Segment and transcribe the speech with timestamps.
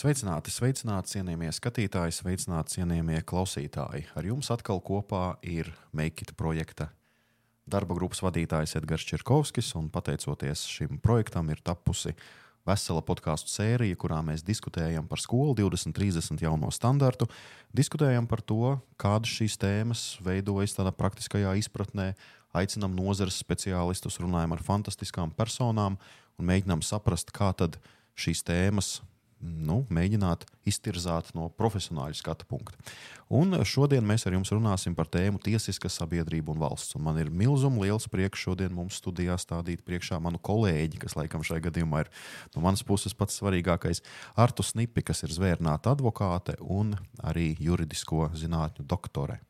[0.00, 4.06] Sveicināti, sveicināti, cienījamie skatītāji, sveicināti, cienījamie klausītāji.
[4.16, 6.86] Ar jums atkal kopā ir Meikita projekta
[7.68, 12.14] darba grupas vadītājs Edgars Čirkovskis, un pateicoties šim projektam ir tapusi
[12.64, 17.28] vesela podkāstu sērija, kurā mēs diskutējam par skolu 2030 jauno standartu,
[17.76, 22.14] diskutējam par to, kādas šīs tēmas veidojas tādā praktiskajā izpratnē,
[22.56, 26.00] aicinām nozares speciālistus, runājam ar fantastiskām personām
[26.40, 27.76] un mēģinām saprast, kā tad
[28.16, 28.96] šīs tēmas
[29.40, 32.76] nu, mēģināt iztirzāt no profesionāļu skatu punkta.
[33.30, 36.96] Un šodien mēs ar jums runāsim par tēmu tiesiska sabiedrība un valsts.
[36.98, 41.44] Un man ir milzīgi liels prieks šodien mums studijā stādīt priekšā manu kolēģi, kas laikam
[41.46, 42.12] šajā gadījumā ir
[42.56, 44.02] no manas puses pats svarīgākais,
[44.40, 49.40] Artu Snipi, kas ir zvērnāta advokāte un arī juridisko zinātņu doktore.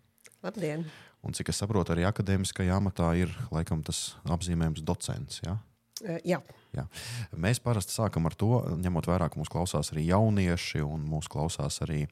[0.45, 0.87] Labdien!
[1.21, 5.43] Un cik es saprotu, arī akadēmiskajā amatā ir laikam tas apzīmējums docents.
[5.45, 5.59] Ja?
[6.25, 6.41] Jā.
[6.77, 6.85] Jā.
[7.35, 11.81] Mēs parasti sākam ar to, ņemot vērā, ka mūsu klausās arī jaunieši, un mūsu klausās
[11.85, 12.05] arī,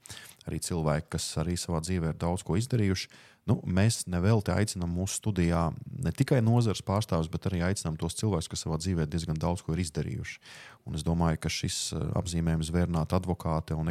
[0.49, 3.11] arī cilvēki, kas arī savā dzīvē ir daudz ko izdarījuši.
[3.49, 5.63] Nu, mēs nevelti aicinām mūsu studijā
[6.05, 9.73] ne tikai nozares pārstāvjus, bet arī aicinām tos cilvēkus, kas savā dzīvē diezgan daudz ko
[9.73, 10.37] ir izdarījuši.
[10.85, 11.79] Un es domāju, ka šis
[12.19, 13.89] apzīmējums vērnāt advokāte un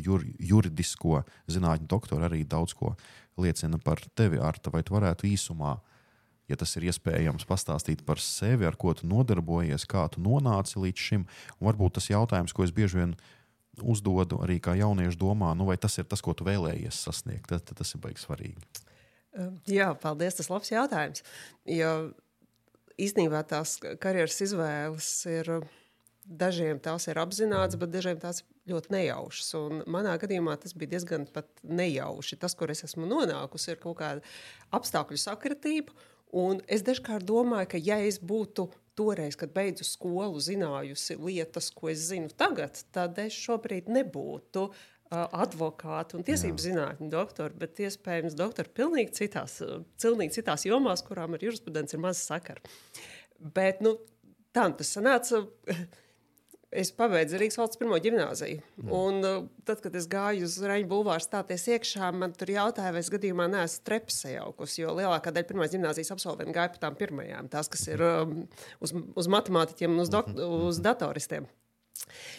[0.00, 2.94] jur, juridisko zinātņu doktoru arī daudz ko
[3.36, 4.72] liecina par tevi, Arta.
[4.72, 5.95] Vai tu varētu īsumā uh,
[6.50, 11.06] ja tas ir iespējams, pastāstīt par sevi, ar ko tu nodarbojies, kā tu nonāci līdz
[11.08, 11.26] šim.
[11.58, 13.16] Un varbūt tas jautājums, ko es bieži vien
[13.82, 17.66] uzdodu arī kā jauniešu domā, nu, vai tas ir tas, ko tu vēlējies sasniegt, tad,
[17.68, 18.84] tad tas ir baigs svarīgi.
[19.68, 21.26] Jā, paldies, tas ir labs jautājums.
[21.68, 21.90] Jo
[23.00, 25.58] īstenībā tās karjeras izvēles ir.
[26.26, 29.50] Dažiem tās ir apzināts, bet dažiem tās ļoti nejaušas.
[29.60, 31.28] Un manā gadījumā tas bija diezgan
[31.62, 32.38] nejauši.
[32.42, 34.24] Tas, kur es esmu nonākusi, ir kaut kāda
[34.74, 35.94] apstākļu sakritība
[36.34, 41.90] Un es dažkārt domāju, ka ja es būtu toreiz, kad beidzu skolu, zinājusi lietas, ko
[41.92, 44.74] es zinu tagad, tad es šobrīd nebūtu uh,
[45.12, 49.60] advokāti un tiesību zinātņu doktori, bet iespējams doktori pilnīgi citās,
[50.02, 52.64] pilnīgi citās jomās, kurām ar jurisprudence ir maz sakara.
[53.38, 53.98] Bet nu,
[54.56, 55.44] tā tas sanāca.
[56.76, 58.60] Es pabeidzu Rīgas valsts pirmo gimnāziju.
[58.82, 58.92] Mm.
[58.92, 63.02] Un, uh, tad, kad es gāju uz Reņģa bulvāru stāties iekšā, man tur jautāja, vai
[63.04, 64.82] es gadījumā neesmu trepas sajaukusi.
[64.82, 68.34] Jo lielākā daļa pirmās gimnāzijas absolventu gāja pa tām pirmajām, tās, kas ir um,
[68.84, 70.28] uz, uz matemātiķiem un uz, dok,
[70.68, 71.48] uz datoristiem.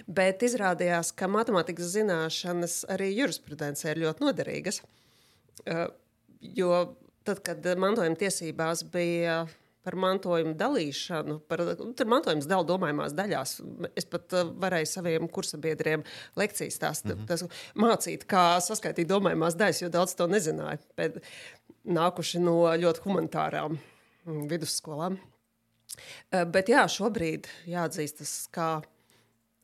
[0.07, 4.83] Bet izrādījās, ka matemātikas zināšanas arī jurisprudencē ir ļoti noderīgas.
[5.65, 5.87] Uh,
[6.41, 6.73] jo
[7.27, 9.41] tad, kad mantojuma tiesībās bija
[9.87, 11.37] par mantojumu dalīšanu.
[11.47, 11.63] Par,
[11.97, 13.53] tur mantojums dala domājumās daļās.
[13.97, 16.03] Es pat uh, varēju saviem kursabiedriem
[16.39, 17.29] lekcijas tās, mm -hmm.
[17.29, 17.45] tas,
[17.79, 20.81] mācīt, kā saskaitīt domājumās daļas, jo daudz to nezināja.
[20.99, 21.21] Bet,
[21.87, 25.15] nākuši no ļoti humanitārām mm, vidusskolām.
[25.17, 28.81] Uh, bet jā, šobrīd jāatzīstas, ka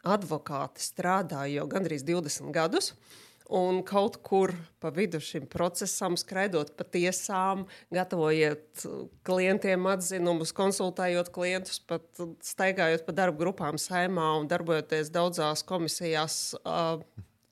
[0.03, 2.93] advokāti strādāja jau gandrīz 20 gadus.
[2.93, 3.19] Uh,
[3.53, 4.49] Un kaut kur
[4.81, 8.85] pa vidu šim procesam, skraidot pa tiesām, gatavojot
[9.27, 12.07] klientiem atzinumus, konsultējot klientus, pat
[12.41, 16.97] staigājot pa darba grupām saimā un darbojoties daudzās komisijās uh,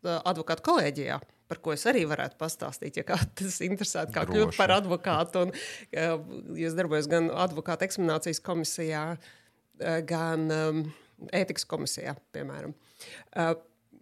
[0.01, 4.37] advokātu kolēģijā par ko es arī varētu pastāstīt, ja kāds interesēta, kā Droši.
[4.37, 5.45] kļūt par advokātu.
[5.45, 10.85] Un, uh, es darbojos gan advokāta eksaminācijas komisijā, uh, gan um,
[11.35, 12.71] ētikas komisijā, piemēram.
[13.35, 13.51] Uh,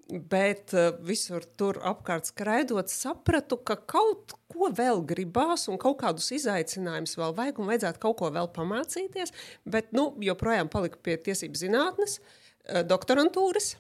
[0.10, 6.32] Bet uh, visur tur apkārt skraidot, sapratu, ka kaut ko vēl gribās, un kaut kādus
[6.34, 9.36] izaicinājumus vēl vajag, un vajadzētu kaut ko vēl pamācīties.
[9.70, 13.76] Bet nu, joprojām paliku pie tiesību zinātnes, uh, doktorantūras,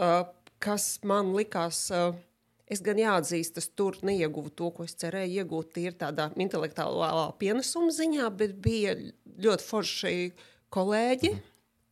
[0.00, 0.22] uh,
[0.64, 1.84] kas man likās.
[2.68, 5.70] Es gan jāatzīst, es tur neieguvu to, ko es cerēju iegūt.
[5.76, 8.96] Tīri tādā intelektuālā pienesuma ziņā, bet bija
[9.40, 10.18] ļoti forši
[10.74, 11.46] kolēģi, mm.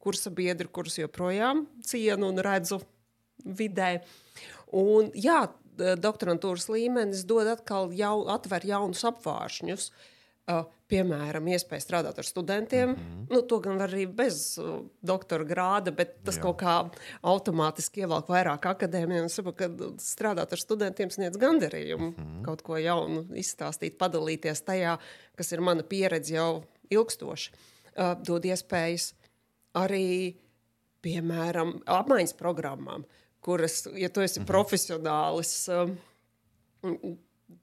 [0.05, 2.83] kursa biedri, kurus joprojām cienu un redzu
[3.47, 4.01] vidē.
[4.75, 5.47] Un, jā,
[5.77, 9.91] doktorantūras līmenis dod atkal jau, atver jaunus apvāršņus.
[10.47, 12.91] Uh, piemēram, iespēja strādāt ar studentiem.
[12.91, 13.27] Mm -hmm.
[13.35, 16.43] nu, to gan var arī bez uh, doktora grāda, bet tas Jā.
[16.43, 16.91] kaut kā
[17.23, 19.25] automātiski ievelk vairāk akadēmiju.
[19.25, 19.69] Es saprotu, ka
[19.99, 22.45] strādāt ar studentiem sniedz gandarījumu, mm -hmm.
[22.45, 24.99] kaut ko jaunu izstāstīt, padalīties tajā,
[25.35, 27.51] kas ir mana pieredze jau ilgstoši.
[27.97, 29.15] Uh, dod iespējas
[29.75, 30.37] arī,
[31.03, 33.01] piemēram, apmaiņas programmām.
[33.01, 34.49] Uh, kuras, ja tu esi mhm.
[34.51, 35.95] profesionālis, um,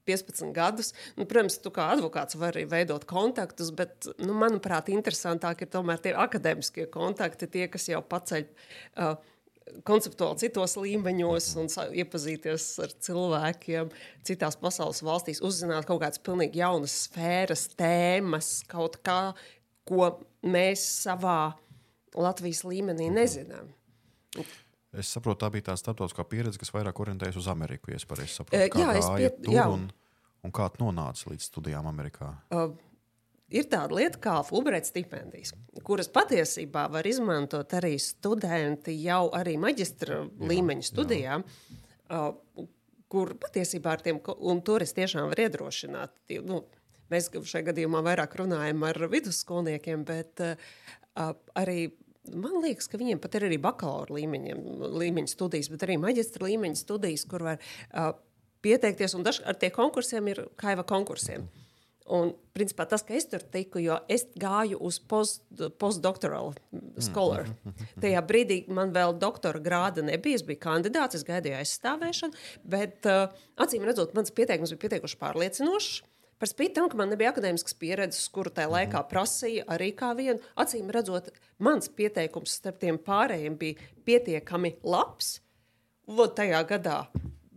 [0.08, 0.94] 15 gadus.
[1.18, 6.16] Nu, protams, tu kā advokāts vari veidot kontaktus, bet, nu, manuprāt, interesantāk ir tomēr tie
[6.16, 8.50] akadēmiskie kontakti, tie, kas jau paceļ.
[8.96, 9.16] Uh,
[9.88, 11.70] konceptuāli citos līmeņos un
[12.02, 13.92] iepazīties ar cilvēkiem
[14.28, 19.34] citās pasaules valstīs, uzzināt kaut kādas pilnīgi jaunas sfēras, tēmas, kaut kā,
[19.88, 20.10] ko
[20.44, 21.56] mēs savā
[22.14, 23.72] Latvijas līmenī nezinām.
[24.94, 27.92] Es saprotu, tā bija tā starptautiskā pieredze, kas vairāk orientējas uz Ameriku.
[27.92, 29.68] Ja es pareizi saprotu, Eh, kā jā, es gāja pie- tur jā.
[29.74, 29.88] un,
[30.44, 32.30] un kā tu nonāci līdz studijām Amerikā.
[32.54, 32.76] Uh,
[33.50, 35.54] ir tāda lieta kā Fulbright stipendijas,
[35.84, 41.44] kuras patiesībā var izmantot arī studenti jau arī maģistra līmeņa studijām.
[42.14, 42.68] Uh,
[43.14, 46.16] kur patiesībā ar tiem, un tur es tiešām varu iedrošināt.
[46.46, 46.64] Nu,
[47.14, 51.92] mēs šajā gadījumā vairāk runājam ar vidusskolniekiem, bet uh, arī
[52.32, 57.26] man liekas, ka viņiem pat ir arī bakalaura līmeņa, studijas, bet arī maģistra līmeņa studijas,
[57.30, 58.14] kur var uh,
[58.64, 59.18] pieteikties.
[59.18, 61.50] Un dažkārt ar tie konkursiem ir jau konkursiem.
[62.14, 65.46] Un, principā, tas, ka es tur tiku, jo es gāju uz post,
[65.80, 66.52] postdoctoral
[67.00, 67.48] scholar.
[68.04, 70.42] Tajā brīdī man vēl doktora grāda nebija.
[70.42, 73.32] Es biju kandidāts, es gaidīju aizstāvēšanu, bet uh,
[73.64, 76.02] acīm redzot, mans pieteikums bija pietiekuši pārliecinošs.
[76.44, 80.42] Par spīti tam, ka man nebija akadēmiskas pieredzes, kuru tajā laikā prasīja arī kā vienu,
[80.60, 81.30] acīm redzot,
[81.64, 85.38] mans pieteikums starp tiem pārējiem bija pietiekami labs.
[86.12, 86.98] Vot tajā gadā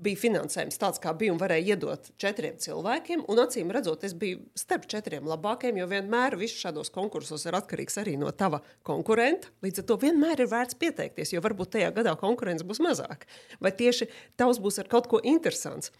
[0.06, 3.26] bija finansējums tāds, kā bija, un varēja iedot četriem cilvēkiem.
[3.26, 7.98] Un acīm redzot, es biju starp četriem labākajiem, jo vienmēr viss šādos konkursos ir atkarīgs
[8.04, 9.50] arī no tava konkurenta.
[9.66, 13.26] Līdz ar to vienmēr ir vērts pieteikties, jo varbūt tajā gadā konkurence būs mazāka.
[13.58, 14.06] Vai tieši
[14.38, 15.90] tavs būs ar kaut ko interesants.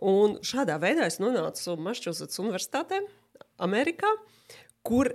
[0.00, 3.02] Un šādā veidā es nonācu Mašķusets Universitātē,
[3.60, 4.08] Amerikā,
[4.86, 5.12] kur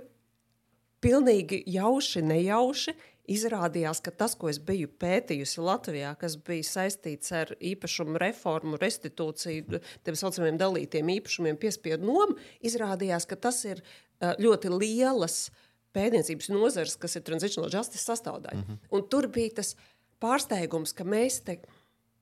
[1.02, 2.94] pilnīgi jauši, nejauši
[3.26, 9.80] izrādījās, ka tas, ko es biju pētījusi Latvijā, kas bija saistīts ar īpašumu reformu, restitūciju,
[10.06, 15.48] tiem saucamiem dalītiem īpašumiem, piespiedu nomu, izrādījās, ka tas ir ā, ļoti lielas
[15.96, 18.60] pētniecības nozares, kas ir transitional justice sastāvdaļa.
[18.60, 18.94] Mm -hmm.
[18.94, 19.74] Un tur bija tas
[20.22, 21.58] pārsteigums, ka mēs te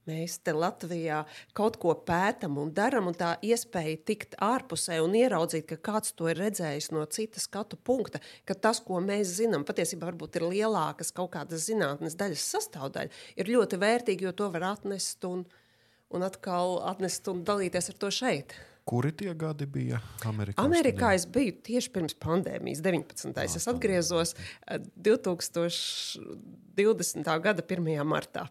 [0.04, 1.22] Mēs te Latvijā
[1.56, 6.28] kaut ko pētām un darām, un tā iespēja tikt ārpusē un ieraudzīt, ka kāds to
[6.28, 11.08] ir redzējis no citas skatu punkta, ka tas, ko mēs zinām, patiesībā varbūt ir lielākas
[11.16, 13.10] kaut kādas zinātnes daļas sastāvdaļa,
[13.40, 15.48] ir ļoti vērtīgi, jo to var atnest un,
[16.12, 18.52] un atkal atnest un dalīties ar to šeit.
[18.84, 19.96] Kuri tie gadi bija
[20.28, 20.60] Amerikā?
[20.60, 23.32] Amerikā es biju tieši pirms pandēmijas, 19.
[23.40, 24.76] Es atgriezos eh,
[25.08, 27.24] 2020.
[27.48, 28.04] gada 1.
[28.04, 28.44] martā.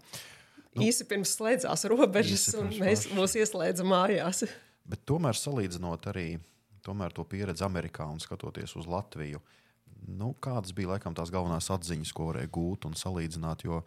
[0.74, 4.46] Nu, īsi pirms slēdzās robežas, un mēs mūs ieslēdzam mājās.
[4.90, 6.28] Bet tomēr salīdzinot arī
[6.84, 9.40] tomēr to pieredzi Amerikā un skatoties uz Latviju,
[10.08, 13.64] nu, kādas bija laikam tās galvenās atziņas, ko varēja gūt un salīdzināt.
[13.68, 13.84] Jo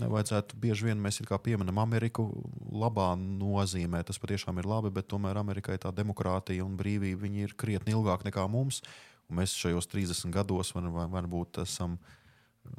[0.00, 2.26] nevajadzētu bieži vien mēs pieminam Ameriku
[2.72, 4.02] labā nozīmē.
[4.06, 8.46] Tas patiešām ir labi, bet tomēr Amerikai tā demokrātija un brīvība ir krietni ilgāk nekā
[8.48, 8.82] mums.
[9.28, 11.98] Un mēs šajos 30 gados var, var, varbūt esam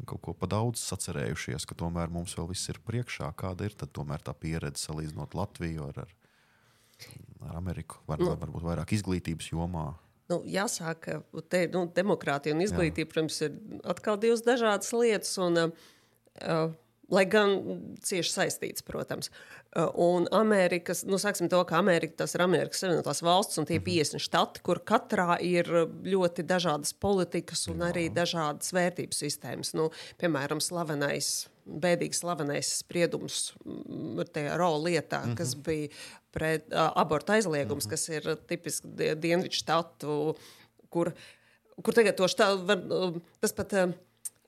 [0.06, 3.32] kaut ko pa daudz sacerējušies, ka tomēr mums vēl viss ir priekšā.
[3.38, 3.88] Kāda ir tā
[4.38, 6.16] pieredze salīdzinot Latviju ar, ar,
[7.50, 8.02] ar Ameriku?
[8.08, 8.36] Var, Nu.
[8.40, 9.94] varbūt vairāk izglītības jomā.
[10.32, 11.06] Nu, jāsāk,
[11.50, 15.36] te, nu, demokrātija un izglītība, protams, ir atkal divas dažādas lietas.
[15.38, 16.72] Un, uh,
[17.12, 17.57] lai gan
[18.02, 19.30] cieši saistīts, protams.
[19.30, 23.81] Uh, Un Amerikas, nu, sāksim to, ka Amerika, tas ir Amerikas Savienotās valsts un tie
[23.84, 25.68] 50 štati, kur katrā ir
[26.07, 29.74] ļoti dažādas politikas un arī dažādas vērtības sistēmas.
[29.75, 29.90] Nu,
[30.22, 34.24] piemēram, slavenais, bēdīgi slavenais spriedums mm,
[34.56, 35.36] Rola lietā, mm -hmm.
[35.42, 35.92] kas bija
[36.31, 37.92] pret uh, abortu aizliegums, mm -hmm.
[37.92, 40.36] kas ir tipiski die- Dienvidu štatu,
[40.89, 41.12] kur,
[41.84, 43.74] kur tagad to štātu var, uh, tas pat.
[43.74, 43.91] Uh,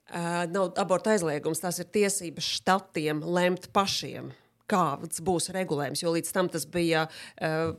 [0.07, 4.29] Uh, nav abortu aizliegums, tās ir tiesības štatiem lemt pašiem,
[4.71, 6.03] kāds būs regulējums.
[6.03, 7.73] Jo līdz tam tas bija uh,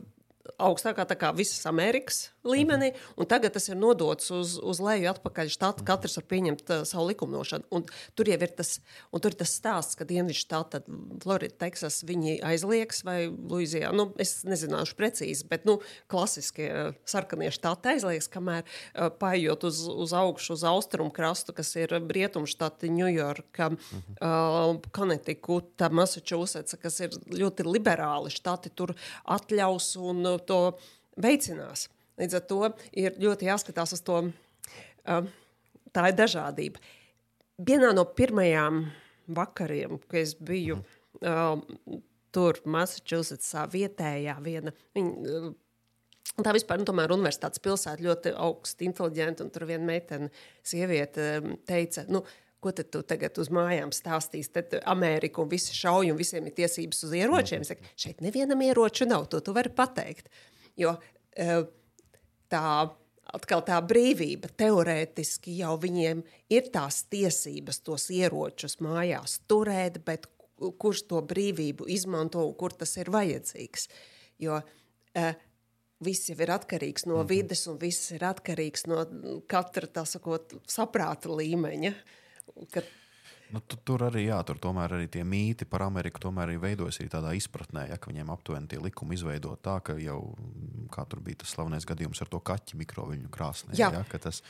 [0.61, 5.51] augstākā tā kā visas Amerikas līmenī, un tagad tas ir nodots uz, uz leju atpakaļ.
[5.53, 7.67] Štati katrs var pieņemt uh, savu likumdošanu.
[7.75, 7.85] Un
[8.17, 8.75] tur jau ir tas,
[9.13, 10.81] tur ir tas stāsts, ka Dienvidu štata,
[11.23, 13.91] Florida, Teksas, viņi aizliegs vai Luizijā.
[13.95, 15.79] Nu, es nezināšu precīzi, bet nu,
[16.11, 21.73] klasiskie uh, sarkanie štati aizliegs, kamēr uh, paiet uz, uz augšu, uz austrumu krastu, kas
[21.79, 28.95] ir rietumštati, Ņujorka, uh, Connecticuta, Massachusetts, kas ir ļoti liberāli štati, tur
[29.29, 30.59] atļaus un to
[31.19, 31.87] veicinās.
[32.19, 32.61] Līdz ar to
[32.91, 34.21] ir ļoti jāskatās uz to.
[35.89, 36.81] Tā ir dažādība.
[37.59, 38.83] Vienā no pirmajām
[39.35, 41.57] vakariem, kad es biju uh,
[42.35, 44.75] tur, Massachusettsā, vietējā viena.
[44.97, 45.55] Viņa,
[46.39, 50.29] Tā vispār, nu, tomēr universitātes pilsēta ļoti augsta, inteliģenta, tur viena meitene,
[50.63, 52.21] sieviete, um, teica, nu,
[52.63, 54.51] ko tad tu tagad uz mājām stāstīsi?
[54.55, 57.65] Tad Amerika un visi šauj, un visiem ir tiesības uz ieročiem.
[57.65, 60.31] Es saku, šeit nevienam ieroču nav, to tu vari pateikt.
[60.79, 61.59] Jo uh,
[62.51, 62.89] tā
[63.29, 70.25] atkal tā brīvība, teorētiski jau viņiem ir tās tiesības tos ieročus mājās turēt, bet
[70.57, 73.87] ku- kurš to brīvību izmanto un kur tas ir vajadzīgs.
[74.41, 75.33] Jo uh,
[76.05, 79.03] viss jau ir atkarīgs no vides, un viss ir atkarīgs no
[79.51, 81.93] katra tā sakot, saprāta līmeņa.
[82.73, 82.87] Kad
[83.49, 86.99] Nu, tu, tur arī, jā, tur tomēr arī tie mīti par Ameriku tomēr arī veidojas
[87.01, 90.19] arī tādā izpratnē, ja, ka viņiem aptuveni tie likumi izveido tā, ka jau,
[90.93, 93.89] kā tur bija tas slavenais gadījums ar to kaķi mikroviļņu krāsnī, Jā.
[93.95, 94.43] ja, ka tas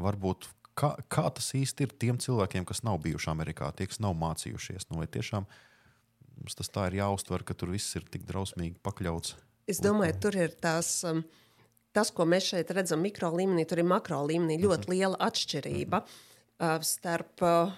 [0.00, 0.48] varbūt,
[0.78, 4.88] kā, kā tas īsti ir tiem cilvēkiem, kas nav bijuši Amerikā, tie, kas nav mācījušies,
[4.88, 5.48] nu, vai tiešām
[6.40, 9.36] mums tas tā ir jāuztver, ka tur viss ir tik drausmīgi pakļauts.
[9.68, 11.00] Es domāju, tur ir tās.
[11.08, 11.26] Um,
[11.96, 16.74] Tas, ko mēs šeit redzam, mikro līmenī, tur ir makro līmenī ļoti liela atšķirība uh,
[16.84, 17.70] starp uh,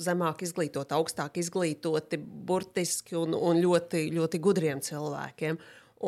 [0.00, 5.58] zemāk izglītoti, augstāk izglītoti, burtiski un, un ļoti, ļoti gudriem cilvēkiem.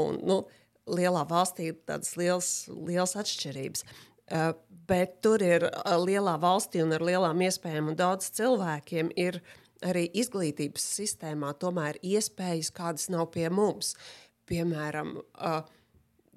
[0.03, 0.41] Un, nu,
[0.87, 3.87] lielā valstī ir tādas liels, liels atšķirības.
[4.27, 4.51] Uh,
[4.91, 9.39] bet tur ir uh, lielā valstī un ar lielām iespējām un daudz cilvēkiem ir
[9.87, 13.95] arī izglītības sistēmā tomēr iespējas, kādas nav pie mums.
[14.51, 15.61] Piemēram, uh,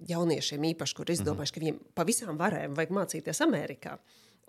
[0.09, 3.97] jauniešiem īpaši, kur izdomājuši, ka viņiem pa visām varēm vajag mācīties Amerikā.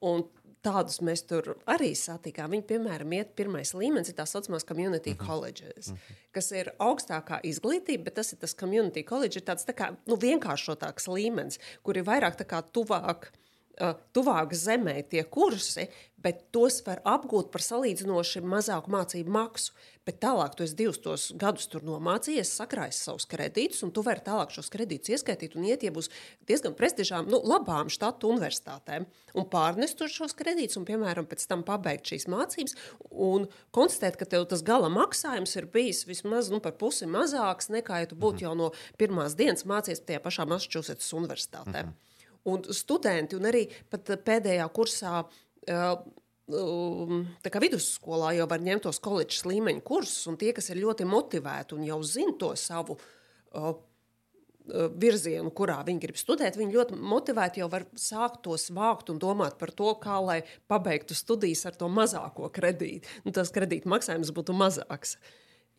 [0.06, 0.24] Un
[0.64, 2.52] tādus mēs tur arī satikām.
[2.54, 5.92] Viņi, piemēram, iet pirmais līmenis, ir tā saucamās community colleges,
[6.36, 10.18] kas ir augstākā izglītība, bet tas ir tas community college, ir tāds tā kā nu,
[10.20, 13.30] vienkāršotāks līmenis, kur ir vairāk tā kā tuvāk.
[13.80, 15.86] Uh, tuvāk zemē tie kursi,
[16.20, 19.72] bet tos var apgūt par salīdzinoši mazāku mācību maksu.
[20.04, 24.20] Bet tālāk, tu esi divus tos gadus tur nomācījies, sakrājis savus kredītus, un tu vari
[24.26, 26.10] tālāk šos kredītus ieskaitīt un iet, būs
[26.48, 29.06] diezgan prestižām, nu, labām štatu universitātēm,
[29.36, 32.76] un pārnest tur šos kredītus, un, piemēram, pēc tam pabeigt šīs mācības,
[33.12, 33.46] un
[33.76, 38.10] konstatēt, ka tev tas gala maksājums ir bijis vismaz nu, par pusi mazāks nekā, ja
[38.10, 41.84] tu būtu jau no pirmās dienas mācījies tajā pašā Massachusetts universitātē.
[41.84, 42.09] Mm -hmm.
[42.48, 45.24] Un studenti, un arī pēdējā kursā,
[45.68, 51.04] tā kā vidusskolā jau var ņemt tos koledžas līmeņa kursus, un tie, kas ir ļoti
[51.08, 52.96] motivēti un jau zina to savu
[54.70, 59.56] virzienu, kurā viņi grib studēt, viņi ļoti motivēti jau var sākt tos vākt un domāt
[59.58, 63.08] par to, kā lai pabeigtu studijas ar to mazāko kredītu.
[63.24, 65.16] Nu, tas kredīta maksājums būtu mazāks.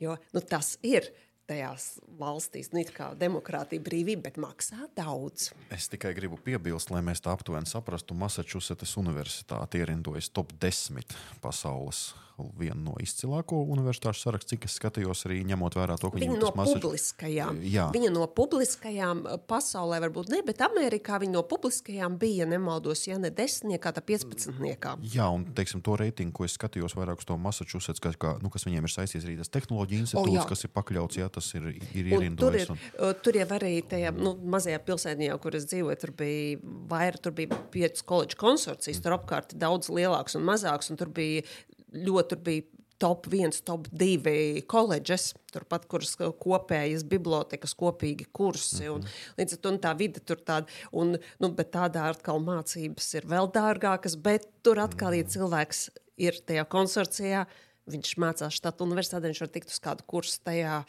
[0.01, 1.08] Jo nu, tas ir
[1.51, 5.51] tajās valstīs, nu, kā demokrātija, brīvība, bet maksā daudz.
[5.74, 12.12] Es tikai gribu piebilst, lai mēs tā aptuveni saprastu, Massachusetts Universitāte ierindojas top 10 pasaules
[12.58, 16.51] viena no izcilāko universitāšu sarakstā, cik es skatījos, arī ņemot vērā to, ka viņa no
[16.55, 16.86] Massachusetts...
[16.86, 17.62] publiskajām.
[17.67, 17.88] Jā.
[17.93, 23.20] Viņa no publiskajām eh, pasaulē varbūt ne, bet Amerikā viņa no publiskajām bija, nemaldos, ja
[23.22, 24.96] ne desmitniekā, tad piecpadsmitniekā.
[25.13, 28.51] Jā, un teiksim, to reitingu, ko es skatījos vairāk uz to Massachusetts, kas, kā, nu,
[28.53, 31.68] kas viņiem ir saistīts arī tas tehnoloģija institūts, oh, kas ir pakļauts, jā, tas ir,
[31.98, 32.70] ir ierindojis.
[32.70, 33.22] Tur, ir, un...
[33.26, 37.62] tur jau arī tajā nu, mazajā pilsētnijā, kur es dzīvoju, tur bija vairāk, tur bija
[37.74, 39.06] piecas koledžu konsorcijas, mm.
[39.08, 41.44] tur apkārt daudz lielāks un mazāks, un tur bija
[41.92, 42.70] ļoti bija
[43.02, 48.86] top 1, top 2 koledžas, turpat, kuras kopējas bibliotekas, kopīgi kursi.
[48.94, 49.24] Un, mhm.
[49.40, 53.50] līdz ar to nu, tā vide tur tāda, un nu, tādā atkal mācības ir vēl
[53.56, 55.34] dārgākas, bet tur atkal, ja mhm.
[55.34, 55.84] cilvēks
[56.22, 57.46] ir tajā konsorcijā,
[57.92, 60.84] viņš mācās štatu universitātē, viņš var tikt uz kādu kursu tajā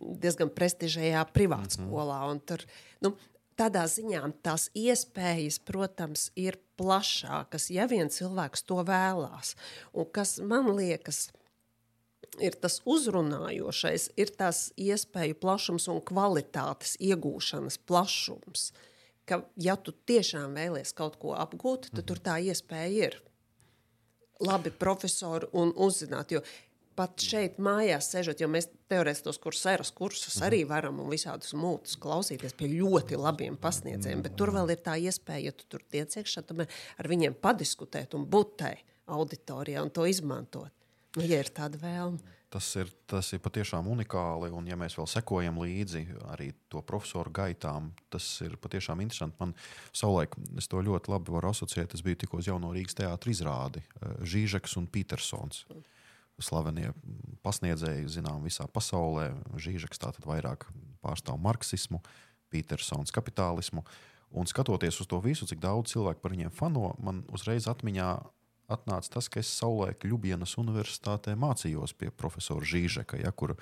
[0.00, 2.20] diezgan prestižajā privātskolā.
[2.26, 2.44] Mm -hmm.
[2.46, 2.64] Tur,
[3.00, 3.16] nu,
[3.58, 9.56] tādā ziņā tās iespējas, protams, ir plašākas, ja viens cilvēks to vēlās.
[9.92, 11.28] Un kas man liekas,
[12.40, 18.70] ir tas uzrunājošais, ir tas iespēju plašums un kvalitātes iegūšanas plašums.
[19.28, 23.18] Ka, ja tu tiešām vēlies kaut ko apgūt, tad tur tā iespēja ir.
[24.40, 26.40] Labi profesori un uzzināt, jo
[26.98, 30.46] pat šeit mājās sēžot, jo mēs teorētiski tos kursus, eras kursus mhm.
[30.48, 34.96] arī varam un visādus mūtus klausīties pie ļoti labiem pasniedzējiem, bet tur vēl ir tā
[35.00, 36.44] iespēja, ja tu tur tiec iekšā,
[36.98, 38.74] ar viņiem padiskutēt un būt tai
[39.08, 40.74] auditorijā un to izmantot,
[41.16, 42.34] nu, ja ir tāda vēlme.
[42.48, 46.00] Tas ir, tas ir patiešām unikāli, un ja mēs vēl sekojam līdzi
[46.32, 49.36] arī to profesoru gaitām, tas ir patiešām interesanti.
[49.42, 49.52] Man
[49.92, 53.84] savulaik, es to ļoti labi varu asociēt, es biju tikko uz jauno Rīgas teātra izrādi
[53.84, 55.66] eh, Žīžeks un Petersons.
[55.68, 55.84] Mm
[56.42, 56.92] slavenie
[57.44, 59.30] pasniedzēji, zinām, visā pasaulē.
[59.58, 60.68] Žīžeks tātad vairāk
[61.04, 62.02] pārstāv marksismu,
[62.52, 63.84] Petersons kapitālismu.
[64.38, 68.08] Un skatoties uz to visu, cik daudz cilvēku par viņiem fano, man uzreiz atmiņā
[68.68, 73.56] atnāca tas, ka es savulaik Ljubienas universitātē mācījos pie profesora Žīžeka, ja, kur,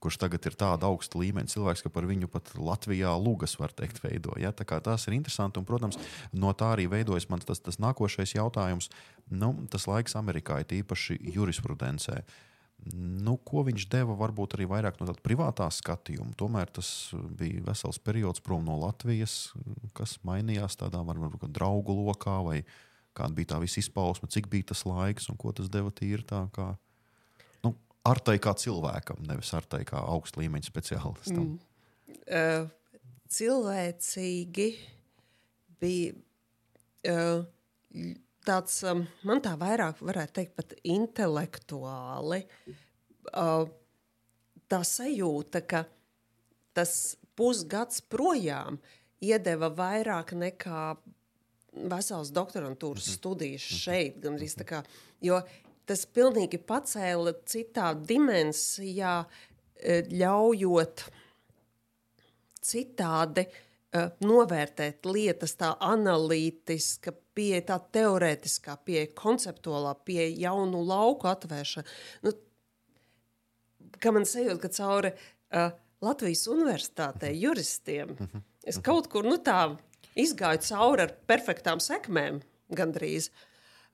[0.00, 4.00] kurš tagad ir tāda augsta līmeņa cilvēks, ka par viņu pat Latvijā lugas var teikt
[4.02, 4.34] veido.
[4.40, 4.52] Ja.
[4.52, 6.00] Tas ir interesanti, un, protams,
[6.32, 8.88] no tā arī veidojas man tas, tas nākošais jautājums,
[9.30, 12.22] nu, tas laiks Amerikā, ir īpaši jurisprudencē.
[12.96, 16.32] Nu, ko viņš deva, varbūt arī vairāk no tāda privātā skatījuma.
[16.40, 19.50] Tomēr tas bija vesels periods prom no Latvijas,
[19.92, 22.62] kas mainījās tādā varbūt draugu lokā, vai
[23.12, 26.46] kāda bija tā visa izpausme, cik bija tas laiks un ko tas deva tīri tā
[26.56, 26.72] kā
[28.08, 31.52] ar tai kā cilvēkam, nevis ar tai kā augsta līmeņa speciālistam.
[31.52, 32.16] Mm.
[32.30, 32.70] Uh,
[33.30, 34.70] cilvēcīgi
[35.80, 36.16] bija.
[37.10, 37.46] Uh,
[38.46, 42.42] tāds, um, man tā vairāk varētu teikt, pat intelektuāli.
[43.30, 43.66] Uh,
[44.70, 45.84] tā sajūta, ka
[46.76, 48.78] tas pusgads projām
[49.20, 50.84] iedeva vairāk nekā
[51.90, 53.16] vesels doktorantūras mhm.
[53.18, 53.80] studijas mhm.
[53.84, 54.20] šeit.
[54.22, 54.82] Gandrīz, kā,
[55.24, 55.40] jo
[55.90, 59.16] tas pilnīgi pacēla citā dimensijā,
[59.74, 61.04] e, ļaujot
[62.70, 71.96] citādi uh, novērtēt lietas, tā analītiska pieeja, tā teorētiskā pieeja, konceptuālā pieeja, jaunu lauku atvēršana.
[72.26, 72.34] Nu,
[73.96, 75.72] kā man sajūta, ka cauri uh,
[76.04, 78.14] Latvijas universitātē juristiem
[78.64, 79.74] es kaut kur nu, tā
[80.20, 82.40] izgāju cauri ar perfektām sekmēm
[82.76, 83.28] gandrīz.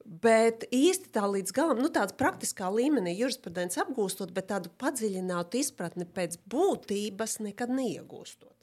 [0.05, 6.07] Bet īsti tā līdz galam, nu, tāda praktiskā līmenī jurisprudence apgūstot, bet tādu padziļinātu izpratni
[6.07, 8.55] pēc būtības nekad neiegūstot.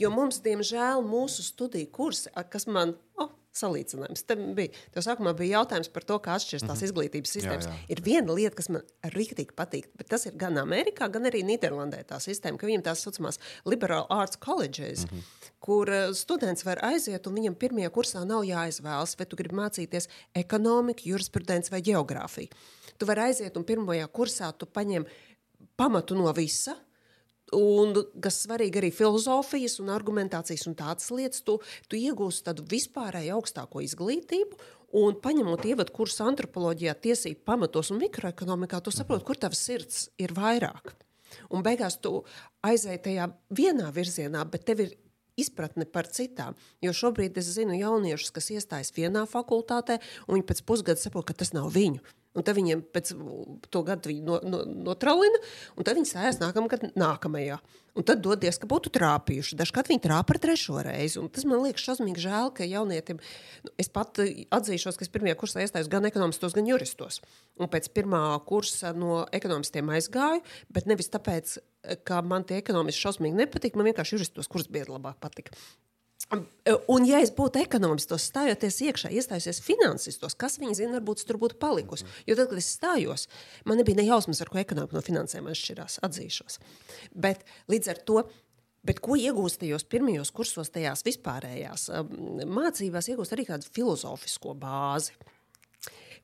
[0.00, 4.24] Jo mums, diemžēl, mūsu studiju kursi, kas man, oh, salīdzinājums.
[4.26, 6.88] Te bija, tev sākumā bija jautājums par to, kā atšķiras tās mm -hmm.
[6.88, 7.68] izglītības sistēmas.
[7.68, 7.86] Jā, jā.
[7.94, 8.82] Ir viena lieta, kas man
[9.14, 13.04] rīktīgi patīk, bet tas ir gan Amerikā, gan arī Nīderlandē tā sistēma, ka viņiem tās
[13.06, 15.50] saucamās liberal arts colleges, mm -hmm.
[15.60, 20.08] kur uh, students var aiziet un viņam pirmajā kursā nav jāizvēlas, vai tu gribi mācīties
[20.34, 22.48] ekonomiku, jurisprudenci vai geogrāfiju.
[22.98, 25.06] Tu vari aiziet un pirmajā kursā tu paņem
[25.76, 26.76] pamatu no visa,
[27.52, 27.92] Un,
[28.24, 31.58] kas svarīgi arī filozofijas un argumentācijas un tādas lietas, tu,
[31.90, 34.56] tu iegūsi tādu vispārēju augstāko izglītību.
[34.94, 40.32] Un paņemot ievadu kursu antropoloģijā, tiesību pamatos un mikroekonomikā, tu saproti, kur tavs sirds ir
[40.36, 40.94] vairāk.
[41.50, 42.20] Un beigās tu
[42.64, 44.94] aizēji tajā vienā virzienā, bet tev ir
[45.36, 46.54] izpratne par citām.
[46.82, 49.98] Jo šobrīd es zinu jauniešus, kas iestājas vienā fakultātē,
[50.28, 52.00] un viņi pēc pusgada saprot, ka tas nav viņu
[52.34, 53.12] Un tad viņiem pēc
[53.70, 55.38] to gadu no, no, notraulina,
[55.78, 57.58] un tad viņi sēž nākamajā, nākamajā.
[57.94, 59.54] Un tad dodies, ka būtu trāpījuši.
[59.60, 61.20] Dažkārt viņi trāpa ar trešo reizi.
[61.22, 63.20] Un tas man liekas šausmīgi žēl, ka jaunietim,
[63.62, 67.20] nu, es pat atzīšos, ka es pirmajā kursā iestājos gan ekonomistos, gan juristos.
[67.54, 70.42] Un pēc pirmā kursa no ekonomistiem aizgāju,
[70.74, 71.60] bet nevis tāpēc,
[72.02, 75.54] ka man tie ekonomisti šausmīgi nepatīk, man vienkārši juristos kurs biedri labāk patika.
[76.88, 81.58] Un, ja es būtu ekonomistos, stājoties iekšā, iestājusies finansistos, kas viņa zina, varbūt tur būtu
[81.60, 82.06] palikusi.
[82.26, 83.26] Jo tad, kad es stājos,
[83.68, 86.58] man nebija ne jausmas, ar ko ekonomika no finansēm atšķirās, atzīšos.
[87.12, 88.24] Bet līdz ar to.
[88.84, 91.86] Bet ko iegūst tajos pirmajos kursos, tajās vispārējās
[92.44, 95.14] mācībās, iegūst arī kādu filozofisko bāzi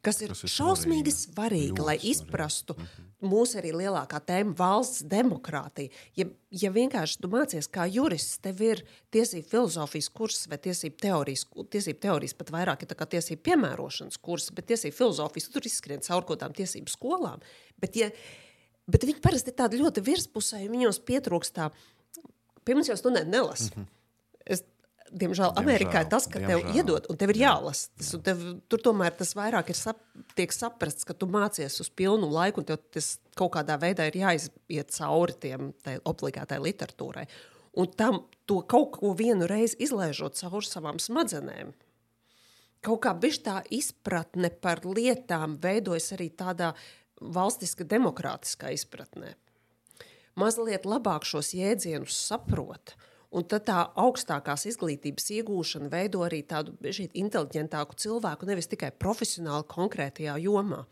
[0.04, 3.28] kas ir, kas ir šausmīgi svarīga, svarīga lai izprastu mm -hmm.
[3.30, 5.90] mūsu arī lielākā tēma- valsts demokrātija.
[6.16, 11.46] Ja, ja vienkārši tu mācies kā jurists, tev ir tiesību filozofijas kurs vai tiesību teorijas,
[11.70, 16.40] tiesību teorijas pat vairāk ir tiesību piemērošanas kurs, bet tiesību filozofijas tur izskrien caur kaut
[16.40, 17.40] kādām tiesību skolām.
[17.78, 18.10] Bet, ja,
[18.86, 21.70] bet viņi parasti ir tādi ļoti virspusēji, viņos pietrūkst tā.
[22.64, 23.72] Pirms jau studenti nelasa.
[23.76, 23.99] Mm -hmm.
[25.10, 26.60] Diemžēl, diemžēl Amerikā ir tas, ka diemžēl.
[26.62, 27.88] tev iedod, un tev ir jālasa.
[27.98, 29.98] Tas, tev, tur tomēr tas vairāk ir sap,
[30.38, 34.20] tiek saprasts, ka tu mācies uz pilnu laiku, un tev tas kaut kādā veidā ir
[34.20, 35.72] jāiziet cauri tiem
[36.06, 37.26] obligātai literatūrai.
[37.82, 41.74] Un tam to kaut ko vienu reizi izlaižot cauri savām smadzenēm.
[42.86, 46.72] Kaut kā bišķi tā izpratne par lietām veidojas arī tādā
[47.20, 49.34] valstiska demokrātiskā izpratnē.
[50.38, 56.74] Mazliet labāk šos jēdzienus saprot, uh, Un tad tā augstākās izglītības iegūšana veido arī tādu
[56.82, 60.82] inteliģentāku cilvēku, nevis tikai profesionāli konkrētajā jomā.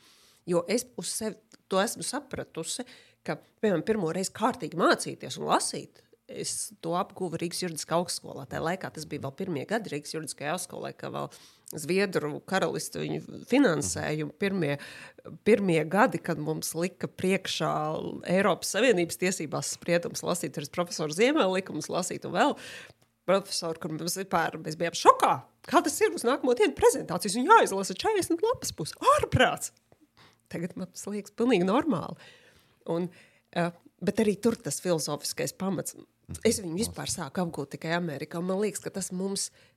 [0.46, 1.34] Jo es uz sevi
[1.68, 2.86] to esmu sapratusi,
[3.26, 5.98] ka, piemēram, pirmo reizi kārtīgi mācīties un lasīt,
[6.30, 8.46] es to apguvu Rīgas juridiskā augstskolā.
[8.48, 11.30] Tajā laikā tas bija vēl pirmie gadi Rīgas juridiskajā augstskolā, ka vēl
[11.76, 14.24] Zviedru karalisti viņu finansēja.
[14.40, 14.78] Pirmie,
[15.44, 17.72] pirmie gadi, kad mums lika priekšā
[18.32, 22.56] Eiropas Savienības tiesībās spriedums lasīt, ir profesors Ziemeļa likums lasīt un vēl
[23.28, 25.34] profesoru, kur mums vispār mēs bijām šokā.
[25.68, 27.36] Kā tas ir uz nākamo dienu prezentācijas?
[27.36, 28.96] Viņu jāizlasa 40 lapas puses.
[29.18, 29.74] Ārprāts!
[30.48, 32.16] Tagad man tas liekas pilnīgi normāli.
[32.88, 33.10] Un,
[33.60, 35.98] uh, bet arī tur tas filozofiskais pamats.
[36.48, 38.40] Es viņu vispār sāku apgūt tikai Amerikā.
[38.40, 39.67] Man liekas, ka tas mums ir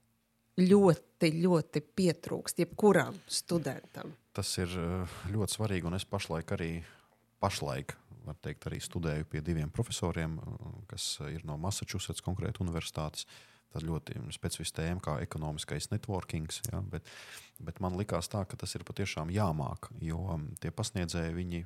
[0.59, 4.15] ļoti, ļoti pietrūkst jebkuram studentam.
[4.35, 6.71] Tas ir eh, ļoti svarīgi, un es pašlaik arī,
[7.43, 13.27] pašlaik, var teikt, arī studēju pie diviem profesoriem, eh, kas ir no Massachusetts konkrēti universitātes.
[13.71, 16.49] Tas ļoti specifisks tēma, kā ekonomiskais networking.
[16.67, 17.07] Ja, bet,
[17.63, 21.61] bet man tā, ka tas ir patiešām jāmāk, jo mm, tie pasniedzēji viņi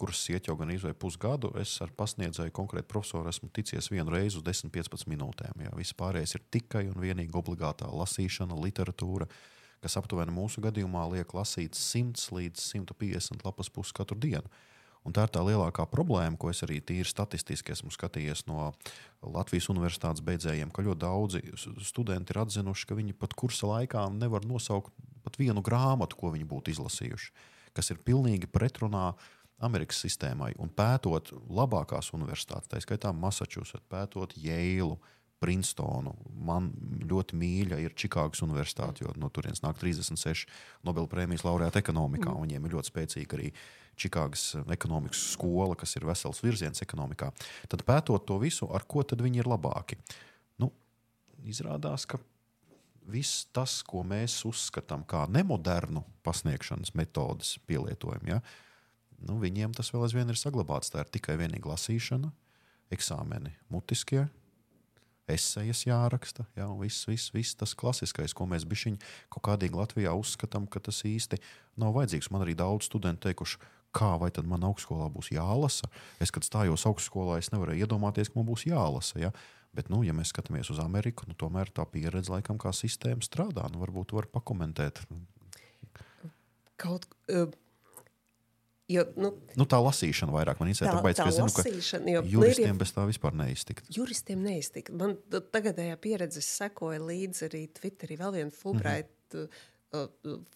[0.00, 4.40] kurus iet jau gan izvēlēt pusgadu, es ar pasniedzēju konkrēti profesoru esmu ticies vienu reizi
[4.40, 5.66] uz 10-15 minūtēm.
[5.66, 5.74] Jā.
[5.76, 9.28] Viss pārējais ir tikai un vienīgi obligātā lasīšana, literatūra,
[9.84, 14.48] kas aptuveni mūsu gadījumā liek lasīt 100 līdz 150 lapas puses katru dienu.
[15.00, 18.74] Un tā ir tā lielākā problēma, ko es arī tīri statistiski esmu skatījies no
[19.24, 21.40] Latvijas universitātes beidzējiem, ka ļoti daudzi
[21.88, 24.92] studenti ir atzinuši, ka viņi pat kursa laikā nevar nosaukt
[25.24, 27.32] pat vienu grāmatu, ko viņi būtu izlasījuši,
[27.76, 29.14] kas ir pilnīgi pretrunā
[29.64, 30.54] Amerikas sistēmai.
[30.62, 34.96] Un pētot labākās universitātes, tā skaitā Massachusetts, pētot Yale,
[35.40, 36.12] Princetonu.
[36.44, 36.68] Man
[37.08, 40.48] ļoti mīļa ir Čikāgas Universitāte, jo no turienes nāk 36
[40.84, 42.34] Nobela prēmijas laureāti ekonomikā.
[42.36, 43.52] Viņiem ir ļoti spēcīga arī
[44.00, 47.30] Čikāgas ekonomikas skola, kas ir vesels virziens ekonomikā.
[47.72, 49.96] Tad pētot to visu, ar ko tad viņi ir labāki?
[50.60, 50.70] Nu,
[51.48, 52.20] izrādās, ka
[53.10, 58.40] viss tas, ko mēs uzskatām par nemodernu pasniegšanas metodes pielietojumu, ja,
[59.26, 60.92] nu, viņiem tas vēl aizvien ir saglabāts.
[60.92, 62.32] Tā ir tikai vienīga lasīšana,
[62.94, 64.26] eksāmeni mutiskie
[65.34, 66.46] esejas jāraksta.
[66.58, 68.96] Jā, viss, viss, viss tas klasiskais, ko mēs bišķiņ
[69.32, 71.40] kaut kādīgi Latvijā uzskatām, ka tas īsti
[71.80, 72.30] nav vajadzīgs.
[72.34, 73.60] Man arī daudz studentu teikuši,
[73.96, 75.90] kā vai tad man augstskolā būs jālasa.
[76.22, 79.20] Es, kad stājos augstskolā, es nevarēju iedomāties, ka man būs jālasa.
[79.22, 79.32] Ja?
[79.76, 83.68] Bet, nu, ja mēs skatāmies uz Ameriku, nu, tomēr tā pieredze, laikam, kā sistēma strādā.
[83.70, 85.02] Nu, varbūt var pakomentēt.
[86.80, 87.50] Kaut, uh,
[88.90, 90.90] Jo, nu, nu, tā lasīšana vairāk man interesē.
[90.96, 93.90] Tāpēc, tā, tā zinu, lasīšana, jo, juristiem nu, ir, bez tā vispār neiztikt.
[93.94, 94.90] Juristiem neiztikt.
[94.98, 99.12] Man tagadējā pieredze sekoja līdzi arī Twitterī vēl viena Fulbright.
[99.34, 99.68] Mm -hmm.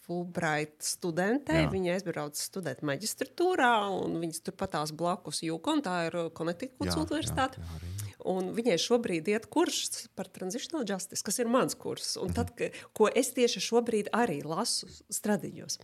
[0.05, 1.57] Fulbright studentē.
[1.65, 1.71] Jā.
[1.71, 3.71] Viņa aizbrauca studēt maģistratūrā,
[4.05, 7.59] un viņas turpat tās blakus Jūkon, tā ir Connecticut Universitāte.
[7.59, 12.15] Jā, jā, Un viņai šobrīd ir kurs par transitional justice, kas ir mans kurs.
[12.21, 15.77] Un tad, ka, ko es tieši šobrīd arī lasu stradiņos.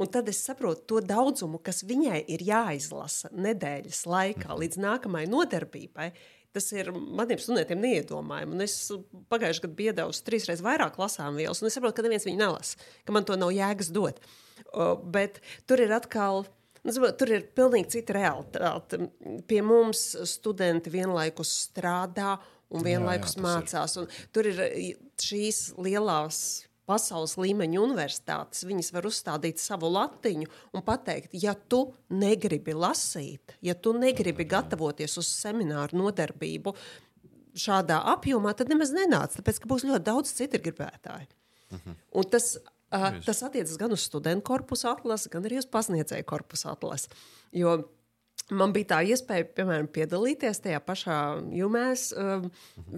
[0.00, 4.62] Un tad es saprotu to daudzumu, kas viņai ir jāizlasa nedēļas laikā mhm.
[4.62, 6.08] līdz nākamajai nodarbībai.
[6.52, 8.56] Tas ir maniem studentiem neiedomājami.
[8.56, 8.74] Un es
[9.32, 12.40] pagājušajā gadā biju devusi trīs reizes vairāk lasām vielas, un es saprotu, ka neviens viņu
[12.42, 14.20] nelasa, ka man to nav jēgas dot.
[14.72, 16.44] Uh, bet tur ir atkal.
[16.82, 18.98] Tur ir pilnīgi cita realitāte.
[19.46, 22.34] Pie mums studenti vienlaikus strādā
[22.72, 23.96] un vienlaikus jā, jā, mācās.
[24.00, 24.58] Un tur ir
[25.22, 26.42] šīs lielās
[26.88, 33.76] pasaules līmeņa universitātes, viņas var uzstādīt savu latiņu un pateikt, ja tu negribi lasīt, ja
[33.78, 36.74] tu negribi gatavoties uz semināru nodarbību
[37.62, 41.28] šādā apjomā, tad nemaz nenāc, tāpēc, ka būs ļoti daudz citu gribētāju.
[41.72, 41.90] Uh mhm.
[41.90, 41.96] -huh.
[42.18, 42.56] Un tas,
[42.92, 47.12] uh, tas attiecas gan uz studentu korpusu atlasi, gan arī uz pasniedzēju korpusu atlasi.
[47.56, 47.80] Jo
[48.52, 51.18] Man bija tā iespēja, piemēram, piedalīties tajā pašā
[51.56, 52.08] jumēs.
[52.18, 52.48] Um,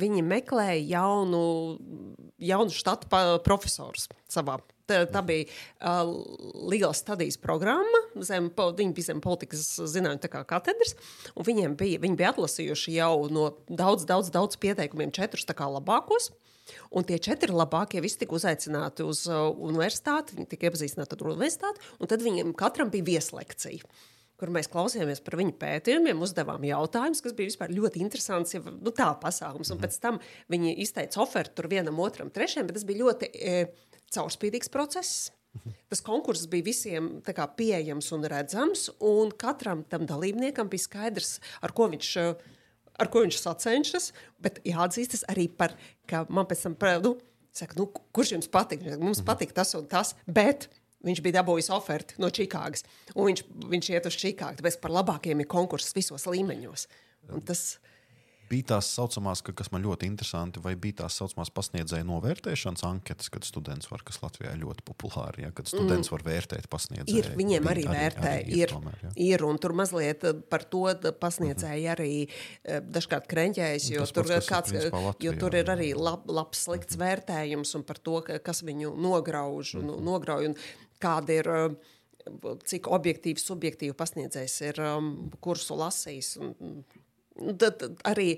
[0.00, 1.42] viņi meklēja jaunu,
[2.42, 3.10] jaunu štatu
[3.44, 4.56] profesoru savā.
[4.84, 6.10] Tā, tā bija uh,
[6.68, 8.02] Legal Studies programma.
[8.20, 10.92] Zem, viņi bija zem politikas zinātnē katedras.
[11.40, 16.34] Viņiem bija, viņi bija atlasījuši jau no daudz, daudz, daudz pieteikumiem četrus labākos.
[16.92, 20.36] Un tie četri labākie visi tika uzaicināti uz uh, universitāti.
[20.36, 23.88] Viņi tika iepazīstināti ar universitāti, un tad viņiem katram bija vieslekcija
[24.40, 28.56] kur mēs klausījāmies par viņu pētījumiem, uzdevām jautājumus, kas bija vispār ļoti interesants.
[28.56, 30.18] Ja, nu, tā pasākums, un pēc tam
[30.52, 33.54] viņi izteica ofertu tur vienam, otram, trešajam, bet tas bija ļoti e,
[34.14, 35.30] caurspīdīgs process.
[35.90, 41.74] Tas konkurss bija visiem kā, pieejams un redzams, un katram tam dalībniekam bija skaidrs, ar
[41.76, 42.34] ko viņš ir
[42.94, 45.74] ar ko viņš sacenšas, bet jāatzīstas arī par,
[46.10, 47.16] ka man pēc tam, nu,
[47.54, 48.84] saka, nu, kurš jums patīk?
[49.00, 50.68] Mums patīk tas un tas, bet
[51.04, 54.56] Viņš bija dabūjis oferti no Čikāgas, un viņš, viņš iet uz Čikāgu.
[54.60, 56.86] Tāpēc par labākiem ir konkurss visos līmeņos.
[57.34, 57.64] Un tas
[58.50, 63.30] bija tās saucamās, ka, kas man ļoti interesanti, vai bija tās saucamās pasniedzēju novērtēšanas anketas,
[63.32, 66.14] kad students var, kas Latvijā ļoti populāri, ja, kad students mm.
[66.14, 67.20] var vērtēt pasniedzēju.
[67.20, 69.12] Ir, viņiem arī, arī vērtē, arī, arī ir, ir, tomēr, ja.
[69.26, 70.84] ir, un tur mazliet eh, par to
[71.20, 71.94] pasniedzēji mm -hmm.
[71.96, 76.64] arī eh, dažkārt kreņķējas, jo, tur, pats, kāds, Latvijā, jo tur ir arī lab, labs,
[76.64, 77.06] slikts mm -hmm.
[77.06, 80.04] vērtējums un par to, kas viņu nograuž un mm -hmm.
[80.04, 80.46] nograuj.
[80.46, 80.56] Un
[81.00, 81.50] kāda ir.
[82.64, 86.38] Cik objektīvi, subjektīvi pasniedzējs ir um, kursu lasījis.
[86.40, 86.84] Un,
[87.58, 88.36] tad arī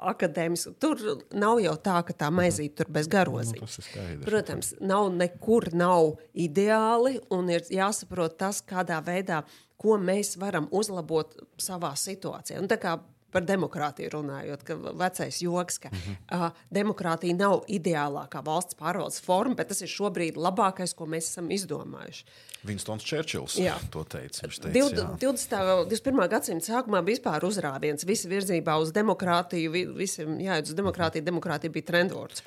[0.00, 0.72] akadēmiski.
[0.80, 1.00] Tur
[1.36, 3.60] nav jau tā, ka tā maizīte tur bez garozīm.
[3.60, 9.42] Nu, Protams, nav nekur nav ideāli un ir jāsaprot tas, kādā veidā,
[9.80, 12.60] ko mēs varam uzlabot savā situācijā.
[12.60, 12.96] Un tā kā
[13.32, 16.16] par demokrātiju runājot, ka vecais joks, ka -hmm.
[16.36, 21.50] uh, demokrātija nav ideālākā valsts pārvaldes forma, bet tas ir šobrīd labākais, ko mēs esam
[21.50, 22.24] izdomājuši.
[22.62, 23.56] Vinstons Čērčils
[23.90, 24.48] to teica.
[24.48, 25.18] teica 20.
[25.18, 25.86] 20.
[25.88, 26.28] 21.
[26.28, 31.84] gadsimta sākumā bija vispār uzrāviens, visi virzībā uz demokrātiju, visiem jāiet uz demokrātiju, demokrātija bija
[31.92, 32.42] trendvords.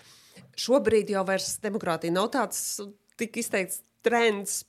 [0.56, 2.82] Šobrīd jau vairs demokrātija nav tāds
[3.18, 4.60] tik izteikts trends,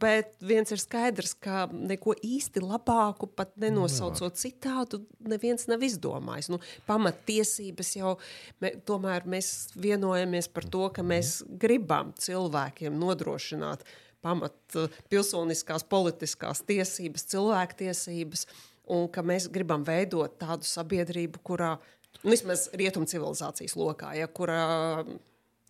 [0.00, 6.50] bet viens ir skaidrs, ka neko īsti labāku, pat nenosaucot citādu, neviens nav izdomājis.
[6.52, 8.14] Nu, Pamattiesības jau
[8.62, 13.84] mē, tomēr mēs vienojamies par to, ka mēs gribam cilvēkiem nodrošināt
[14.24, 14.78] pamat
[15.10, 18.46] pilsoniskās, politiskās tiesības, cilvēktiesības,
[18.94, 21.76] un ka mēs gribam veidot tādu sabiedrību, kurā,
[22.22, 24.62] nu, vismaz rietumu civilizācijas lokā, ja, kurā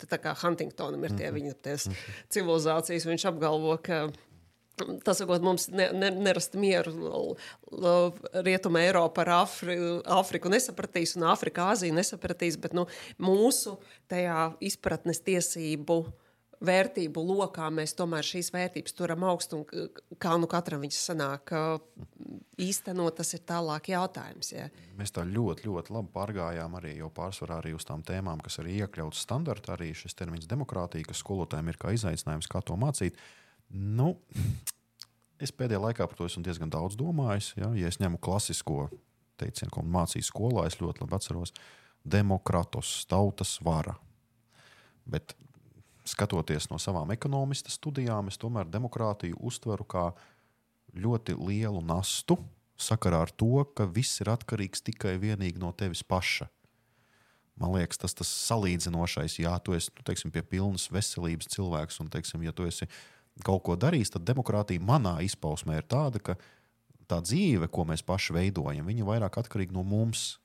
[0.04, 1.56] Tā kā Huntingtonam ir tie viņa
[2.28, 4.06] civilizācijas, viņš apgalvo, ka
[4.76, 6.92] Tas sakot, mums ne, ne, nerasta mieru.
[8.44, 9.76] Rietuma Eiropa ar Afri,
[10.18, 12.84] Afriku nesapratīs, un Āfrika Āziju nesapratīs, bet nu,
[13.16, 13.78] mūsu
[14.12, 16.02] tajā izpratnes tiesību
[16.64, 21.52] vērtību lokā mēs tomēr šīs vērtības turam augstu, un kā nu katram viņas sanāk
[22.62, 24.52] īstenot, tas ir tālāk jautājums.
[24.54, 24.68] Ja.
[24.96, 28.78] Mēs tā ļoti, ļoti labi pārgājām arī jau pārsvarā arī uz tām tēmām, kas arī
[28.80, 33.20] iekļauts standartā, arī šis termins demokrātija, kas skolotājiem ir kā izaicinājums, kā to mācīt.
[33.70, 34.14] Nu,
[35.42, 37.52] es pēdējā laikā par to esmu diezgan daudz domājis.
[37.60, 38.86] Ja, ja es ņemu klasisko
[39.40, 41.52] teicienu, ko mācīju skolā, es ļoti labi atceros
[42.06, 43.96] demokratus, tautas vara.
[45.06, 45.34] Bet
[46.06, 50.10] skatoties no savām ekonomista studijām, es tomēr demokrātiju uztveru kā
[50.96, 52.38] ļoti lielu nastu
[52.80, 55.16] sakarā ar to, ka viss ir atkarīgs tikai
[55.58, 56.48] no tevis paša.
[57.56, 59.38] Man liekas, tas ir salīdzinošais.
[59.40, 62.88] Jā, tu esi nu, teiksim, pie pilnas veselības cilvēks, un, teiksim, ja tu esi
[63.44, 66.36] kaut ko darījis, tad demokrātija manā izpausmē ir tāda, ka
[67.08, 70.36] tā dzīve, ko mēs paši veidojam, ir vairāk atkarīga no mums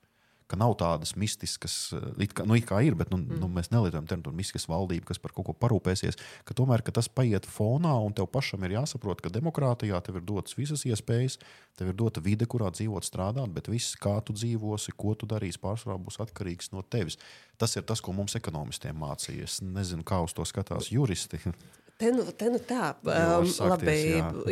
[0.52, 3.40] ka nav tādas mistiskas, eh, it kā, nu, it kā ir, bet nu, mm.
[3.40, 6.20] nu, mēs nelietojam terminu mistiskas valdība, kas par kaut ko parūpēsies.
[6.48, 10.26] Ka tomēr ka tas paiet fonā, un tev pašam ir jāsaprot, ka demokrātijā tev ir
[10.28, 11.38] dotas visas iespējas,
[11.80, 15.62] tev ir dota vide, kurā dzīvot, strādāt, bet viss, kā tu dzīvosi, ko tu darīsi,
[15.62, 17.16] pārsvarā būs atkarīgs no tevis.
[17.56, 19.48] Tas ir tas, ko mums ekonomistiem mācīja.
[19.48, 21.40] Es nezinu, kā uz to skatās juristi.
[22.00, 23.92] Te nu, te nu tā, um, labi,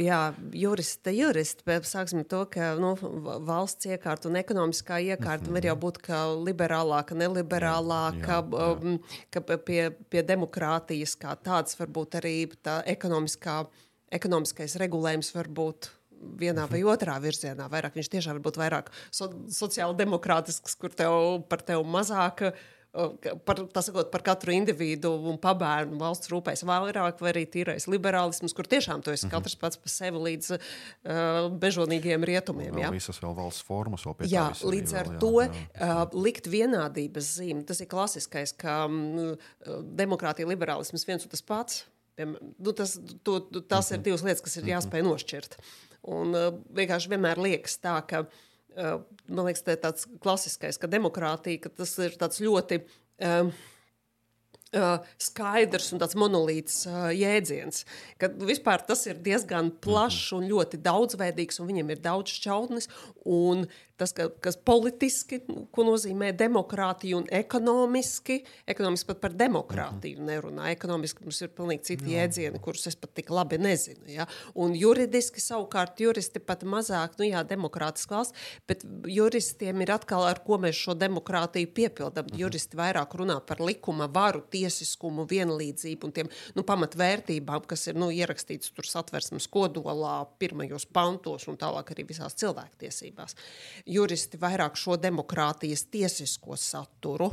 [0.04, 0.18] jā,
[0.54, 2.92] jā juristi, bet sāksim to, ka nu,
[3.46, 5.58] valsts iekārta un ekonomiskā iekārta mm -hmm.
[5.58, 8.92] var jau būt kā liberālāka, neliberālāka, jā, jā, jā.
[8.92, 8.98] Um,
[9.30, 13.64] ka pie, pie demokrātijas kā tāds varbūt arī tā ekonomiskā,
[14.10, 16.90] ekonomiskais regulējums var būt vienā vai mhm.
[16.92, 17.68] otrā virzienā.
[17.72, 22.52] Vairāk viņš tiešām var būt vairāk so, sociāli demokrātisks, kur tev par tevi mazāk
[22.90, 28.66] par, sakot, par katru individu un pabērnu valsts rūpēs vairāk, vai arī tīrais liberālisms, kur
[28.66, 29.34] tiešām tu esi mm -hmm.
[29.36, 32.78] katrs pats par sevi līdz uh, bežonīgiem rietumiem.
[32.78, 36.02] Jā, visas vēl valsts formas vēl pie jā, līdz ar vēl, to jā, jā.
[36.02, 39.36] Uh, likt vienādības zīmi, tas ir klasiskais, ka um,
[39.94, 41.84] demokrātija, liberālisms viens un tas pats.
[42.58, 43.98] Nu, tas, to, tas mm -hmm.
[43.98, 44.70] ir divas lietas, kas ir mhm.
[44.70, 45.56] jāspēj nošķirt.
[46.02, 48.26] Un uh, vienkārši vienmēr liekas tā, ka uh,
[48.76, 52.82] man liekas, tā ir tāds klasiskais, ka demokrātija, ka tas ir ļoti.
[53.20, 53.52] Um,
[54.70, 57.80] Uh, skaidrs un tāds monolīts uh, jēdziens.
[58.22, 62.86] Ka vispār tas ir diezgan plašs un ļoti daudzveidīgs, un viņam ir daudz šķautnes.
[64.00, 68.38] Tas, ka, kas politiski, nu, ko nozīmē demokrātija un ekonomiski,
[68.72, 70.30] ekonomiski pat par demokrātiju -hmm.
[70.30, 70.70] nerunā.
[70.72, 72.22] Ekonomiski mums ir pilnīgi citi jā.
[72.22, 74.08] jēdzieni, kurus es pat tik labi nezinu.
[74.08, 74.26] Ja?
[74.54, 80.40] Un juridiski savukārt juristi pat mazāk, nu jā, demokrātiski valsts, bet juristiem ir atkal ar
[80.46, 82.24] ko mēs šo demokrātiju piepildam.
[82.24, 82.40] Mm -hmm.
[82.40, 88.10] Juristi vairāk runā par likuma varu, tiesiskumu, vienlīdzību un tiem nu, pamatvērtībām, kas ir nu,
[88.10, 93.36] ierakstītas tur satversmes kodolā, pirmajos pantos un tālāk arī visās cilvēktiesībās
[93.90, 97.30] juristi vairāk šo demokrātijas tiesisko saturu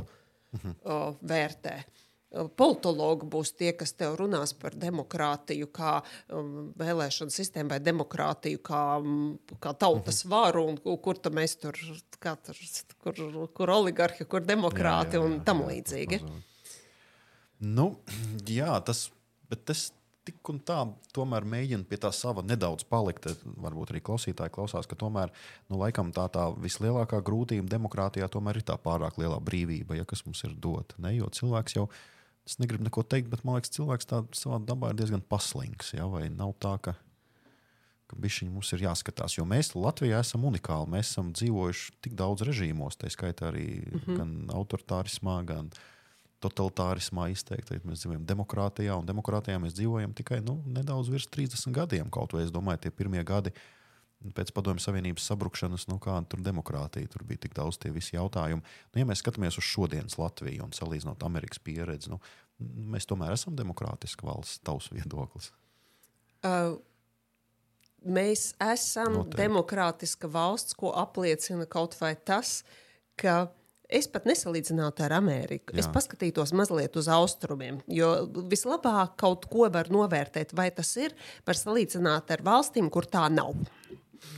[0.58, 0.76] mhm.
[0.84, 1.78] uh, vērtē.
[2.60, 5.93] Politologi būs tie, kas tev runās par demokrātiju, kā
[6.36, 10.34] um, vēlēšanu sistēmu, vai demokrātiju, kā, um, kā tautas mhm.
[10.34, 11.80] varu, un kur tu mēs tur,
[12.20, 12.60] tur
[13.00, 13.22] kur,
[13.56, 16.20] kur oligarhi, kur demokrāti jā, jā, jā, un tam līdzīgi.
[17.80, 17.93] Nu,
[18.60, 19.08] jā, tas,
[19.63, 19.88] tas
[20.28, 20.82] tik un tā
[21.16, 23.30] tomēr mēģina pie tā sava nedaudz palikt.
[23.63, 25.32] Varbūt arī klausītāji klausās, ka tomēr
[25.72, 30.26] nu, laikam tā, tā vislielākā grūtība demokrātijā tomēr ir tā pārāk lielā brīvība, ja, kas
[30.28, 30.98] mums ir dota.
[31.04, 31.16] Ne?
[31.18, 31.88] Jo cilvēks jau,
[32.48, 35.94] es negribu neko teikt, bet man liekas, cilvēks tā savā dabā ir diezgan paslings.
[35.96, 36.08] Ja?
[36.12, 36.96] Vai nav tā, ka,
[38.12, 39.38] ka bišķiņi mums ir jāskatās?
[39.40, 40.92] Jo mēs Latvijā esam unikāli.
[40.98, 44.18] Mēs esam dzīvojuši tik daudz režīmos, tā skaitā arī mm -hmm.
[44.20, 45.72] gan autoritārismā, gan
[46.43, 47.80] totalitārismā izteikti.
[47.88, 52.12] Mēs dzīvojam demokrātijā, un demokrātijā mēs dzīvojam tikai nu, nedaudz virs 30 gadiem.
[52.13, 53.54] Kaut vai es domāju, tie pirmie gadi
[54.38, 58.65] pēc Padomju Savienības sabrukšanas, nu kāda tur demokrātija, tur bija tik daudz tie visi jautājumi.
[58.65, 62.17] Nu, ja mēs skatāmies uz šodienas Latviju un salīdzinot Amerikas pieredzi, nu,
[62.95, 65.52] mēs tomēr esam demokrātiska valsts, tavs viedoklis.
[66.45, 66.78] Uh.
[68.08, 69.39] Mēs esam Noteikti.
[69.41, 72.62] demokrātiska valsts, ko apliecina kaut vai tas,
[73.17, 73.50] ka
[73.88, 75.71] Es pat nesalīdzinātu ar Ameriku.
[75.71, 75.86] Jā.
[75.86, 78.10] Es paskatītos mazliet uz austrumiem, jo
[78.52, 81.15] vislabāk kaut ko var novērtēt, vai tas ir,
[81.47, 83.56] var salīdzināt ar valstīm, kur tā nav.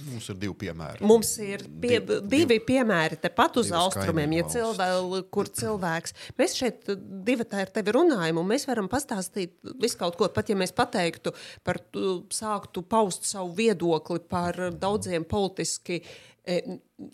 [0.09, 1.03] Mums ir divi piemēri.
[1.07, 4.88] Mums ir pie, divi, divi piemēri tepat uz austrumiem, ja cilvē,
[5.33, 6.15] kur cilvēks.
[6.39, 6.89] Mēs šeit
[7.25, 10.29] divi tā ar tevi runājam, un mēs varam pastāstīt visu kaut ko.
[10.35, 11.33] Pat ja mēs pateiktu
[11.65, 11.81] par,
[12.35, 16.03] sāktu paust savu viedokli par daudziem politiski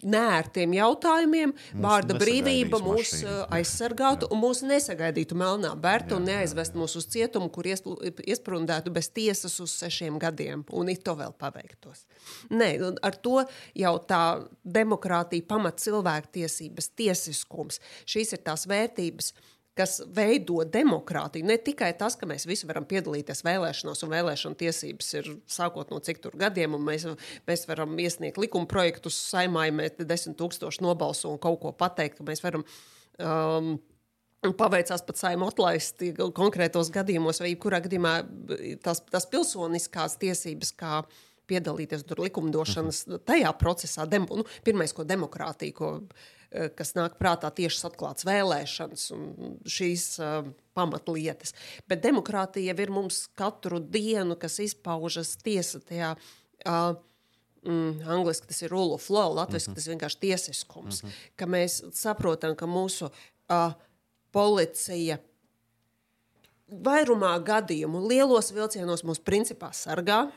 [0.06, 3.32] nērtiem jautājumiem, Mūs vārda brīvība mūs mašīna.
[3.32, 9.10] uh, aizsargātu un mūs nesagaidītu melnā bērta un neaizvest mūs uz cietumu, kur iesprūdētu bez
[9.14, 12.06] tiesas uz sešiem gadiem, un it to vēl paveiktos.
[12.54, 13.44] Nē, un ar to
[13.78, 14.24] jau tā
[14.64, 19.34] demokrātija, pamat cilvēktiesības, tiesiskums, šīs ir tās vērtības,
[19.76, 21.48] kas veido demokrātiju.
[21.50, 26.00] Ne tikai tas, ka mēs visi varam piedalīties vēlēšanās, un vēlēšana tiesības ir sākot no
[26.04, 27.08] cik tur gadiem, un mēs,
[27.48, 32.20] mēs varam iesniegt likuma projektus, saimā, ja mēs desmit tūkstoši nobalso un kaut ko pateikt,
[32.20, 32.66] ka mēs varam.
[33.20, 33.76] Um,
[34.46, 36.04] Paveicās pat saimē atlaist
[36.38, 38.12] konkrētos gadījumos, vai jebkurā gadījumā
[38.86, 41.00] tās, tās pilsoniskās tiesības, kā
[41.50, 44.06] piedalīties likumdošanas tajā procesā.
[44.10, 46.35] Dem, nu, pirmais, ko demokrātija, ko, eh,
[46.76, 51.56] kas nāk prātā, tieši atklāts vēlēšanas un šīs uh, pamatlietas.
[51.90, 56.16] Bet demokrātija ir mums katru dienu, kas izpaužas tiesa tajā.
[56.66, 56.96] Uh,
[57.66, 59.76] Mm, angliski tas ir rule of law, latviešu mm -hmm.
[59.76, 61.04] tas ir vienkārši tiesiskums.
[61.04, 61.14] Mm -hmm.
[61.36, 63.74] Ka mēs saprotam, ka mūsu uh,
[64.32, 65.18] policija
[66.68, 70.32] vairumā gadījumu, lielos vilcienos mūs principā sargā.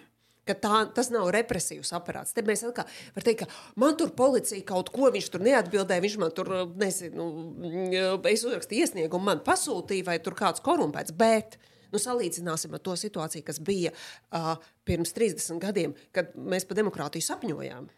[0.48, 2.34] Ka Tā, tas nav represīvs aparāts.
[2.37, 6.16] Te mēs atkal varam teikt, ka man tur policija kaut ko, viņš tur neatbildēja, viņš
[6.22, 11.14] man tur, nezinu, mm, es uzrakstīju iesniegumu, man pasūtīja, vai tur kāds korumpēts.
[11.18, 11.58] Bet
[11.92, 14.54] nu, salīdzināsim ar to situāciju, kas bija uh,
[14.88, 17.88] pirms 30 gadiem, kad mēs par demokrātiju sapņojām.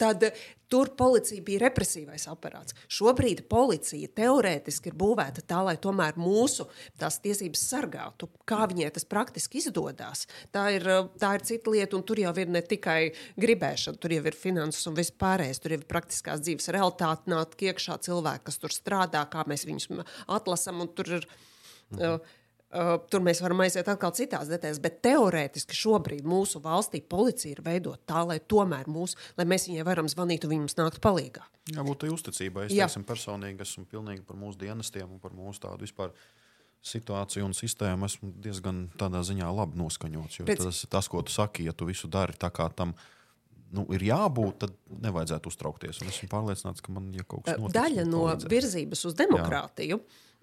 [0.00, 0.38] Tad eh,
[0.72, 2.74] tur policija bija represīvais aparāts.
[2.90, 6.66] Šobrīd policija teorētiski ir būvēta tā, lai tomēr mūsu
[7.00, 8.30] tās tiesības sargātu.
[8.48, 11.96] Kā viņai tas praktiski izdodas, tā ir, eh, tā ir cita lieta.
[11.96, 15.60] un Tur jau ir ne tikai gribēšana, tur jau ir finanses un viss pārējais.
[15.62, 20.04] Tur jau ir praktiskās dzīves realitāte, nāk iekšā cilvēki, kas tur strādā, kā mēs viņus
[20.28, 20.80] atlasām.
[20.80, 21.26] un Tur ir
[21.92, 22.16] Uh,
[22.72, 27.62] uh, tur mēs varam aiziet atkal citās detaļās, bet teorētiski šobrīd mūsu valstī policija ir
[27.66, 31.44] veidota tā, lai tomēr mūs, lai mēs viņai varam zvanīt un viņi mums nāktu palīdzīgā.
[31.76, 32.66] Jābūt tai uzticībai.
[32.66, 32.86] Es Jā.
[32.88, 36.10] teiksim, personīgi esmu pilnīgi par mūsu dienestiem un par mūsu tādu vispār
[36.82, 38.08] situāciju un sistēmu.
[38.10, 40.40] Esmu diezgan tādā ziņā labi noskaņots.
[40.40, 42.94] jo Pēc- Tas ir tas, ko tu saki, ja tu visu dari tā, kā tam
[43.72, 46.02] nu, ir jābūt, tad nevajadzētu uztraukties.
[46.02, 47.72] Un esmu pārliecināts, ka man ja kaut kas notiks.
[47.78, 48.50] Daļa man no palīdzēs.
[48.50, 50.00] virzības uz demokrātiju.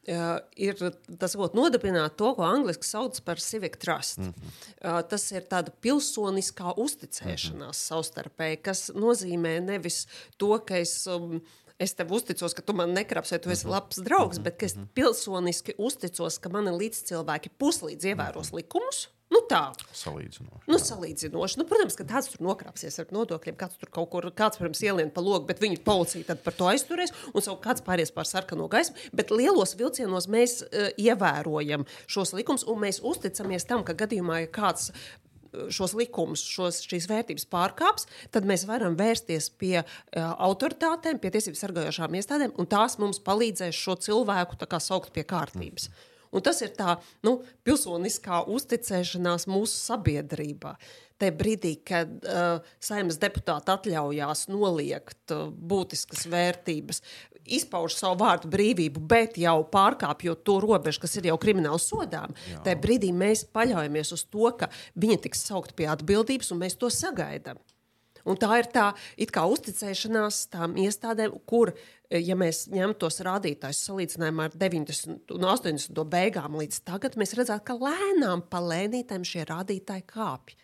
[0.07, 0.77] Uh, ir
[1.19, 4.17] tas, ko nodibināt to, ko angļuiski sauc par civic trust.
[4.17, 4.53] Mm -hmm.
[4.79, 7.87] uh, tas ir tāda pilsoniskā uzticēšanās mm -hmm.
[7.89, 10.07] savstarpēji, kas nozīmē nevis
[10.37, 11.07] to, ka es.
[11.07, 11.41] Um,
[11.79, 14.75] Es tev uzticos, ka tu man nekrāpsi, vai tu esi labs draugs, bet ka es
[14.93, 19.07] pilsoniski uzticos, ka mani līdzcilvēki puslīdz ievēros likumus.
[19.29, 19.61] Nu tā,
[19.93, 20.65] Salīdzinoši.
[20.69, 21.59] Nu, salīdzinoši.
[21.59, 25.11] Nu, protams, ka tāds tur nokrāpsies ar nodokļiem, kāds tur kaut kur, kāds, protams, ielien
[25.13, 28.65] pa logu, bet viņa policija tad par to aizturēs, un savukārt kāds pāries pār sarkano
[28.71, 28.97] gaismu.
[29.13, 34.51] Bet lielos vilcienos mēs uh, ievērojam šos likumus, un mēs uzticamies tam, ka gadījumā, ja
[34.55, 39.89] kāds uh, šos likumus, šos, šīs vērtības pārkāps, tad mēs varam vērsties pie uh,
[40.49, 45.27] autoritātēm, pie tiesību sargājošām iestādēm, un tās mums palīdzēs šo cilvēku tā kā saukt pie
[45.27, 45.91] kārtības.
[46.35, 50.75] Un tas ir tā nu, pilsoniskā uzticēšanās mūsu sabiedrībā.
[51.19, 57.01] Tajā brīdī, kad uh, saimnes deputāti atļaujās noliegt uh, būtiskas vērtības,
[57.57, 62.77] izpauž savu vārdu brīvību, bet jau pārkāpjot to robežu, kas ir jau krimināli sodām, tajā
[62.83, 67.59] brīdī mēs paļaujamies uz to, ka viņi tiks saukt pie atbildības, un mēs to sagaidām.
[68.29, 68.91] Un tā ir tā
[69.33, 71.73] kā uzticēšanās tām iestādēm, kur,
[72.09, 77.61] ja mēs ņemam tos rādītājus salīdzinājumā ar 90 un 80 beigām līdz tagad, mēs redzam,
[77.63, 80.57] ka lēnām pa lēnītēm šie rādītāji kāpj.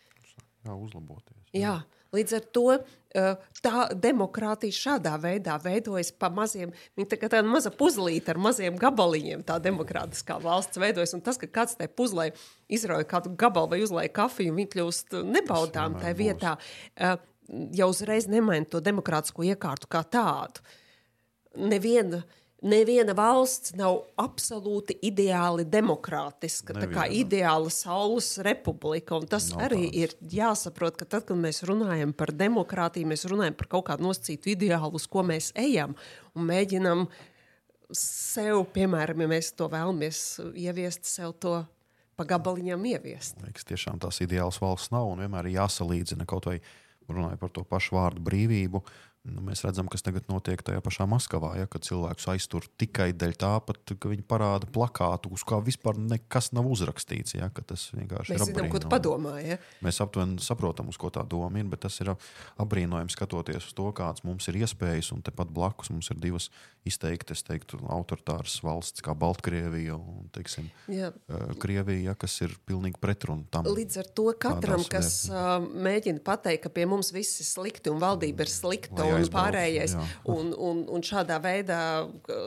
[0.65, 1.35] Jā, uzlaboties.
[1.55, 1.75] Jā,
[2.15, 7.45] līdz ar to eh, tā demokrātija šādā veidā veidojas pa maziem, viņa tā kā tāda
[7.47, 11.13] maza puzelīte ar maziem gabaliņiem, tā demokrātiskā valsts veidojas.
[11.17, 12.31] Un tas, ka kāds tai puzlē
[12.65, 16.55] izrauja kādu gabalu vai uzlēja kafiju, viņi kļūst nebaudām vienmēr tajā vietā,
[16.97, 17.15] eh,
[17.77, 20.65] jau uzreiz nemaina to demokrātisko iekārtu kā tādu.
[21.57, 22.21] Neviena,
[22.65, 27.19] neviena valsts nav absolūti ideāli demokrātiska, tā kā Neviena.
[27.21, 29.19] ideāla saules republika.
[29.19, 30.01] Un tas Nav arī tādas.
[30.01, 34.55] ir jāsaprot, ka tad, kad mēs runājam par demokrātiju, mēs runājam par kaut kādu nosacītu
[34.55, 35.95] ideālu, uz ko mēs ejam
[36.35, 37.07] un mēģinam
[37.93, 40.23] sev, piemēram, ja mēs to vēlamies
[40.57, 41.59] ieviest, sev to
[42.15, 43.37] pa gabaliņam ieviest.
[43.43, 46.59] Liekas, tiešām tās ideālas valsts nav un vienmēr ir jāsalīdzina kaut vai
[47.11, 48.81] runājot par to pašu vārdu brīvību.
[49.25, 53.33] Nu, mēs redzam, kas tagad notiek tajā pašā Maskavā, ja, kad cilvēkus aiztur tikai dēļ
[53.41, 57.33] tā, pat, ka viņi parāda plakātu, uz kā vispār nekas nav uzrakstīts.
[57.39, 59.33] Ja, tas vienkārši Mēs ir zinām, ko tu padomā.
[59.41, 59.57] Ja?
[59.85, 63.89] Mēs aptuveni saprotam, uz ko tā doma ir, bet tas ir apbrīnojami skatoties uz to,
[63.97, 65.09] kādas mums ir iespējas.
[65.15, 66.51] Un tepat blakus mums ir divas
[66.85, 71.11] izteikti, es teiktu, autoritāras valsts kā Baltkrievija un, teiksim, Jā.
[71.61, 73.67] Krievija, ja, kas ir pilnīgi pretrunā tam.
[73.69, 78.01] Līdz ar to katram, kas uh, mēģina pateikt, ka pie mums viss ir slikti un
[78.03, 80.07] valdība ir slikta un pārējais, jā.
[80.31, 81.79] un, un, un šādā veidā.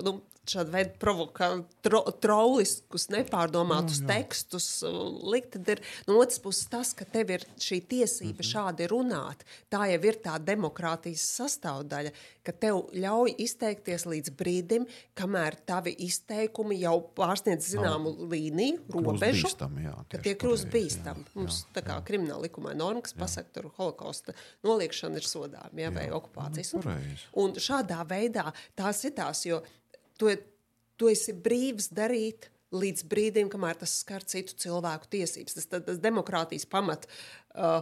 [0.06, 4.08] Nu, Šāda veida provokāciju, tro, trolliskus, nepārdomātus jā, jā.
[4.14, 4.68] tekstus
[5.28, 5.52] likt.
[5.56, 8.50] Tad ir no otras puses tas, ka tev ir šī tiesība mm -hmm.
[8.52, 9.44] šādi runāt.
[9.70, 12.12] Tā jau ir tā demokrātijas sastāvdaļa,
[12.48, 14.86] ka tev ļauj izteikties līdz brīdim,
[15.18, 19.48] kamēr tavi izteikumi jau pārsniedz zināmu no, līniju, robežu.
[19.48, 21.24] Bīstami, jā, ka tie kļūst bīstami.
[21.34, 24.32] Mums jā, tā kā krimināla likumā norma, kas pasaka, tur holokausta
[24.64, 26.72] noliekšana ir sodāma vai okupācijas.
[26.78, 29.60] Nu, un, un šādā veidā tās ir tās, jo
[30.20, 30.32] tu,
[30.98, 35.56] tu esi brīvs darīt līdz brīdim, kamēr tas skar citu cilvēku tiesības.
[35.56, 37.06] Tas ir demokrātijas pamat,
[37.56, 37.80] uh,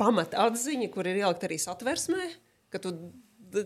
[0.00, 2.26] pamat atziņa, kur ir ielikt arī satversmē,
[2.72, 2.92] ka, tu,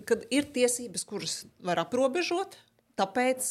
[0.07, 2.57] kad ir tiesības, kuras var aprobežot,
[2.99, 3.51] tāpēc,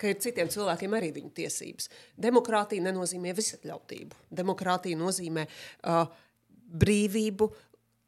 [0.00, 1.88] ka ir citiem cilvēkiem arī viņu tiesības.
[2.18, 4.26] Demokrātija nenozīmē visatļautību.
[4.34, 6.04] Demokrātija nozīmē uh,
[6.82, 7.48] brīvību,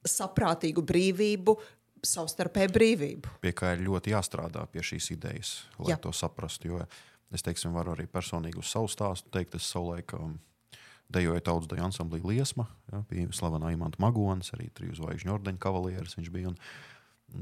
[0.05, 1.55] saprātīgu brīvību,
[2.09, 3.35] savstarpēju brīvību.
[3.43, 6.01] Pie kā ir ļoti jāstrādā pie šīs idejas, lai Jā.
[6.01, 6.73] to saprastu.
[6.73, 6.85] Jo
[7.35, 10.37] es teiksim, varu arī personīgi uz savu stāstu teikt, es savulaik um,
[11.13, 16.19] dejoju tautas deju ansamblī Liesma, ja, bija slavenā Imants Magonis, arī triju zvaigžņu ordeņa kavalieris
[16.19, 16.53] viņš bija.
[16.55, 16.61] Un,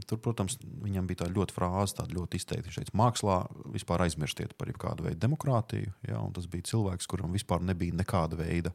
[0.09, 2.71] Tur, protams, viņam bija tāda ļoti frāze, tāda ļoti izteikta.
[2.71, 3.35] Viņš teica, mākslā
[3.75, 5.91] vispār aizmirstiet par jebkādu veidu demokrātiju.
[6.09, 8.73] Ja, tas bija cilvēks, kuram vispār nebija nekāda veida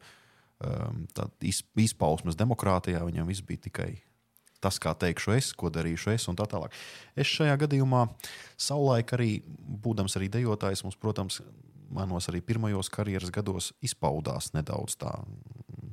[0.61, 1.07] um,
[1.81, 3.01] izpausmes demokrātijā.
[3.07, 3.89] Viņam viss bija tikai
[4.63, 6.75] tas, kā teikšu es, ko darīšu es, un tā tālāk.
[7.15, 8.07] Es šajā gadījumā,
[8.57, 9.31] savulaik arī
[9.85, 11.41] būdams arī dejotājs, mums, protams,
[11.93, 15.13] manos arī pirmajos karjeras gados izpaudās nedaudz tā,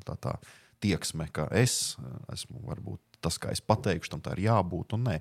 [0.06, 0.36] tā, tā
[0.84, 1.96] tieksme, ka es
[2.32, 5.14] esmu varbūt tas, kā es pateikšu, tam tā ir jābūt un nē.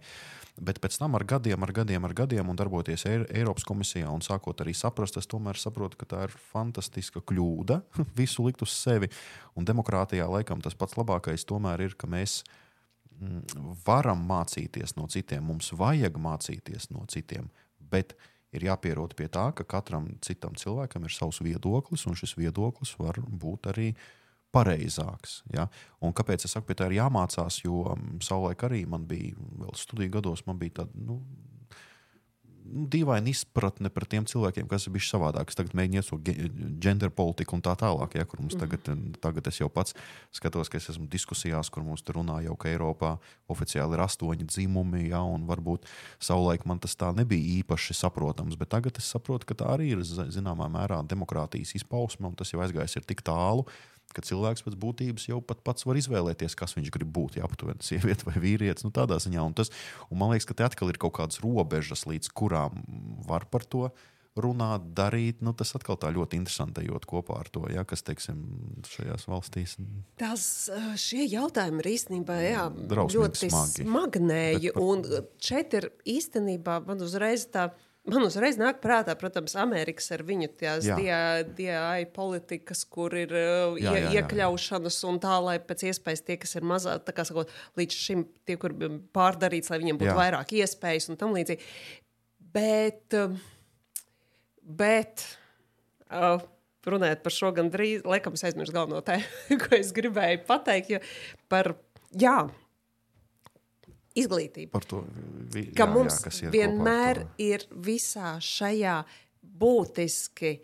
[0.63, 4.59] Bet pēc tam ar gadiem, ar gadiem, ar gadiem un darboties Eiropas komisijā un sākot
[4.61, 7.79] arī saprast, es tomēr saprotu, ka tā ir fantastiska kļūda
[8.19, 9.09] visu likt uz sevi.
[9.55, 12.41] Un demokrātijā laikam tas pats labākais tomēr ir, ka mēs
[13.85, 17.49] varam mācīties no citiem, mums vajag mācīties no citiem,
[17.79, 18.15] bet
[18.53, 23.17] ir jāpierod pie tā, ka katram citam cilvēkam ir savs viedoklis, un šis viedoklis var
[23.19, 23.93] būt arī
[24.53, 25.41] pareizāks.
[25.53, 25.67] Ja?
[26.05, 27.63] Un kāpēc es saku, pie tā ir jāmācās?
[27.65, 31.19] Jo savulaik arī man bija, vēl studiju gados, man bija tāda nu,
[32.63, 35.51] nu, dīvaina izpratne par tiem cilvēkiem, kas ir bijuši savādāk.
[35.51, 36.31] Es tagad mēģinu iesūt
[36.83, 38.63] gender politiku un tā tālāk, ja, kur mums mm.
[38.63, 39.95] tagad, tagad es jau pats
[40.35, 43.15] skatos, ka es esmu diskusijās, kur mums runā jau, ka Eiropā
[43.51, 45.87] oficiāli ir astoņi dzimumi, ja, un varbūt
[46.23, 50.05] savulaik man tas tā nebija īpaši saprotams, bet tagad es saprotu, ka tā arī ir
[50.07, 53.67] zināmā mērā demokrātijas izpausme, un tas jau aizgājis ir tik tālu,
[54.15, 57.37] ka cilvēks pēc būtības jau pat pats var izvēlēties, kas viņš grib būt.
[57.39, 58.85] Jā, aptuveni sieviete vai vīrietis.
[58.87, 59.73] Nu, tādā ziņā, un, tas,
[60.09, 62.83] un man liekas, ka te atkal ir kaut kādas robežas, līdz kurām
[63.27, 63.89] var par to
[64.39, 65.41] runāt, darīt.
[65.45, 68.41] Nu, tas atkal tā ļoti interesanti ejot kopā ar to, ja, kas teiksim,
[68.89, 69.77] šajās valstīs.
[70.21, 70.45] Tas,
[71.01, 73.87] šie jautājumi ir īstenībā jā, ļoti smagi.
[73.87, 74.73] smagnēji.
[74.73, 74.85] Par...
[74.85, 77.69] Un šeit ir īstenībā man uzreiz tā
[78.03, 80.83] Man uzreiz nāk prātā, protams, Amerikas ar viņu tās
[81.55, 86.35] DI politikas, kur ir uh, jā, jā, jā, iekļaušanas un tā, lai pēc iespējas tie,
[86.41, 88.75] kas ir mazāk, tā kā sakot, līdz šim tie, kur
[89.15, 90.17] pārdarīts, lai viņiem būtu jā.
[90.19, 91.63] vairāk iespējas un tam līdzīgi.
[92.53, 93.37] Bet, um,
[94.83, 95.23] bet
[96.11, 96.43] uh,
[96.91, 100.99] runājot par šo gan drīz, laikam es aizmirsu galveno tēmu, ko es gribēju pateikt, jo
[101.47, 101.71] par,
[102.11, 102.41] jā,
[104.19, 104.71] izglītība.
[104.73, 105.03] Par to
[105.53, 109.01] vi, ka jā, mums jā, vienmēr ir visā šajā
[109.41, 110.59] būtiski.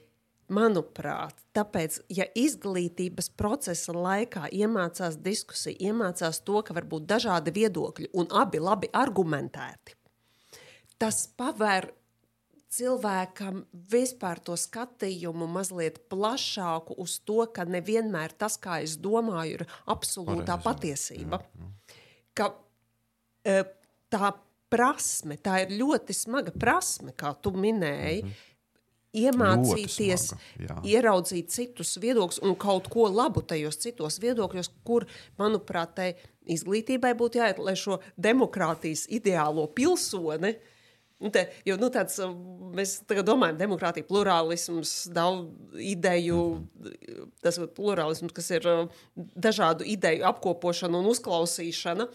[0.50, 8.10] Manuprāt, tāpēc, ja izglītības procesa laikā iemācās diskusija, iemācās to, ka var būt dažādi viedokļi
[8.18, 9.94] un abi labi argumentēti,
[10.98, 11.92] tas paver
[12.74, 19.66] cilvēkam vispār to skatījumu mazliet plašāku uz to, ka nevienmēr tas, kā es domāju, ir
[19.90, 21.42] absolūtā Pareizi, patiesība.
[21.42, 22.00] Jā, jā.
[22.38, 22.50] Ka
[24.14, 24.32] tā
[24.70, 28.24] prasme, tā ir ļoti smaga prasme, kā tu minēji.
[28.24, 28.46] Mm -hmm.
[29.10, 35.06] Iemācīties, smaga, ieraudzīt citus viedokļus un kaut ko labu tajos citos viedokļos, kur,
[35.38, 36.14] manuprāt, tai
[36.46, 40.62] izglītībai būtu jāiet, lai šo demokrātijas ideālo pilsoni uh,
[41.28, 42.16] te, jo, nu, tāds,
[42.76, 46.40] mēs domājam, demokrātija, plurālisms, daudz ideju,
[47.44, 48.70] tas ir plurālisms, kas ir
[49.36, 52.08] dažādu ideju apkopošana un uzklausīšana.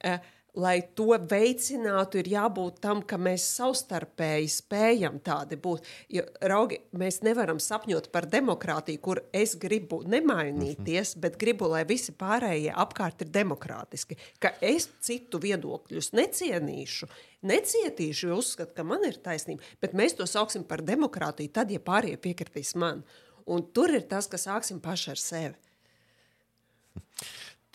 [0.00, 0.28] Uh,
[0.58, 5.86] lai to veicinātu, ir jābūt tam, ka mēs savstarpēji spējam tādi būt.
[6.12, 12.14] Jo, raugi, mēs nevaram sapņot par demokrātiju, kur es gribu nemainīties, bet gribu, lai visi
[12.16, 14.18] pārējie apkārt ir demokrātiski.
[14.42, 17.10] Ka es citu viedokļus necienīšu,
[17.46, 21.82] necietīšu, jo uzskatu, ka man ir taisnība, bet mēs to sauksim par demokrātiju tad, ja
[21.82, 23.04] pārējie piekritīs man.
[23.50, 25.58] Un tur ir tas, ka sāksim paši ar sevi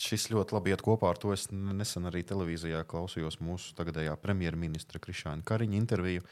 [0.05, 1.33] šis ļoti labi iet kopā ar to.
[1.35, 6.25] Es nesen arī televīzijā klausījos mūsu tagadējā premjerministra Krišāna Kariņa interviju.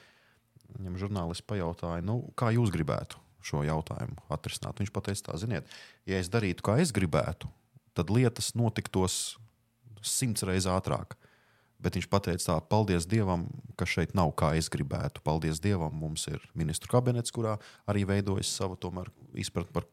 [0.78, 4.80] Viņam žurnālists pajautāja, nu, kā jūs gribētu šo jautājumu atrisināt.
[4.80, 5.67] Viņš teica, tā, ziniet,
[6.09, 7.49] ja es darītu, kā es gribētu,
[7.97, 9.36] tad lietas notiktos
[10.03, 11.17] simts reizes ātrāk.
[11.84, 15.19] Bet viņš teica, tā, paldies Dievam, ka šeit nav kā es gribētu.
[15.26, 17.57] Paldies Dievam, mums ir ministru kabinets, kurā
[17.89, 18.80] arī veidojas sava
[19.36, 19.89] izpratne par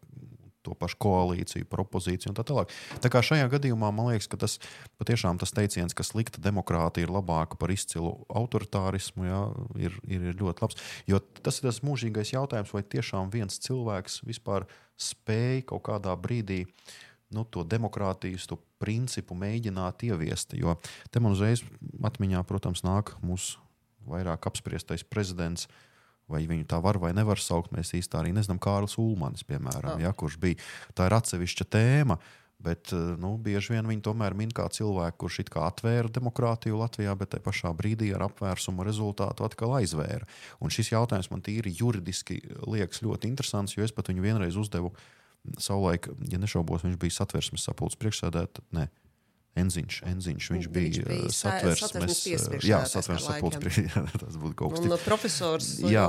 [0.67, 2.73] to pašu koalīciju, par opozīciju un tā tālāk.
[3.03, 4.59] Tā kā šajā gadījumā man liekas, ka tas
[5.01, 9.43] patiešām tas teiciens, ka slikta demokrātija ir labāka par izcilu autoritārismu, jā,
[9.89, 10.81] ir, ir ļoti labs.
[11.11, 14.69] Jo tas ir tas mūžīgais jautājums, vai tiešām viens cilvēks vispār
[15.01, 16.67] spēj kaut kādā brīdī
[17.31, 20.57] nu, to demokrātijas to principu mēģināt ieviest.
[20.59, 20.77] Jo
[21.13, 21.63] te man uzreiz
[22.03, 23.61] atmiņā, protams, nāk mūsu
[24.11, 25.69] vairāk apspriestais prezidents
[26.31, 28.61] Vai viņu tā var vai nevar saukt, mēs īstenībā arī nezinām.
[28.63, 30.03] Kārlis Ulmans, piemēram, oh.
[30.03, 30.61] ja, kurš bija.
[30.97, 32.17] Tā ir atsevišķa tēma,
[32.65, 36.81] bet eh, nu, bieži vien viņi tomēr min kā cilvēku, kurš it kā atvēra demokrātiju
[36.81, 40.29] Latvijā, bet tajā pašā brīdī ar apvērsumu rezultātu atkal aizvēra.
[40.61, 44.95] Un šis jautājums man tīri juridiski liekas ļoti interesants, jo es pat viņu vienreiz uzdevu
[45.57, 48.91] savulaik, ja nešaubos, viņš bija satversmes sapulces priekšsēdētājs
[49.59, 52.21] Enziņš, enziņš, viņš, viņš bija, bija uh, satversmes,
[52.63, 53.79] jā, satversmes sapulces
[54.23, 55.07] tas būtu kaut kas tāds.
[55.09, 56.05] Profesors, jā,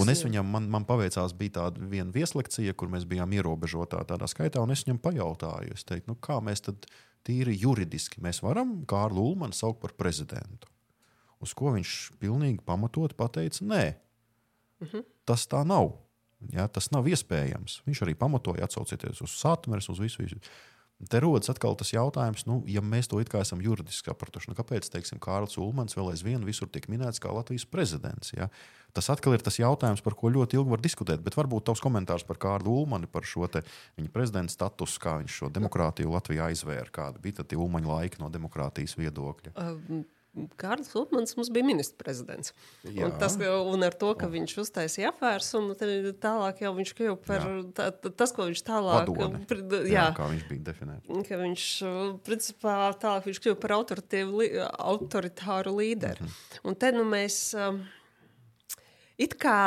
[0.00, 4.28] un es viņam, man, man paveicās, bija tāda viena vieslekcija, kur mēs bijām ierobežotā tādā
[4.32, 6.88] skaitā, un es viņam pajautāju, es teicu, nu kā mēs tad
[7.28, 10.72] tīri juridiski, mēs varam Kārlu Ulmanu saukt par prezidentu.
[11.44, 11.92] Uz ko viņš
[12.22, 13.84] pilnīgi pamatot pateica, nē,
[14.80, 14.88] mhm.
[14.88, 15.04] -huh.
[15.28, 15.98] tas tā nav.
[16.52, 17.80] Ja, tas nav iespējams.
[17.86, 20.22] Viņš arī pamatoja, atsaucieties uz satveres, uz visu.
[20.22, 20.40] visu.
[20.96, 24.56] Te rodas atkal tas jautājums, nu, ja mēs to it kā esam juridiski sapratuši, nu,
[24.56, 28.32] kāpēc teiksim, Kārlis Ulmans vēl aizvien visur tiek minēts kā Latvijas prezidents?
[28.32, 28.48] Ja?
[28.96, 31.20] Tas atkal ir tas jautājums, par ko ļoti ilgi var diskutēt.
[31.20, 35.52] Bet varbūt tavs komentārs par Kārlu Ulmanu, par šo viņa prezidenta statusu, kā viņš šo
[35.52, 39.52] demokrātiju Latvijā aizvēra, kāda bija tie Ulmaņa laiki no demokrātijas viedokļa.
[39.52, 40.06] Um
[40.60, 42.52] Kārlis Lutmans mums bija ministrs prezidents.
[42.84, 45.76] Un, tas, un ar to, ka viņš uztaisīja apvērsumu,
[46.22, 49.12] tālāk jau viņš kļuva par tā, tas, ko viņš tālāk
[49.48, 51.34] pr, jā, jā, kā viņš bija definēts.
[51.46, 51.66] Viņš,
[52.26, 56.20] principā, tālāk viņš kļuva par autoritāru līderi.
[56.20, 56.64] Mm -hmm.
[56.68, 57.38] Un te nu mēs
[59.16, 59.60] it kā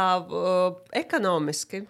[0.93, 1.88] ekonomiski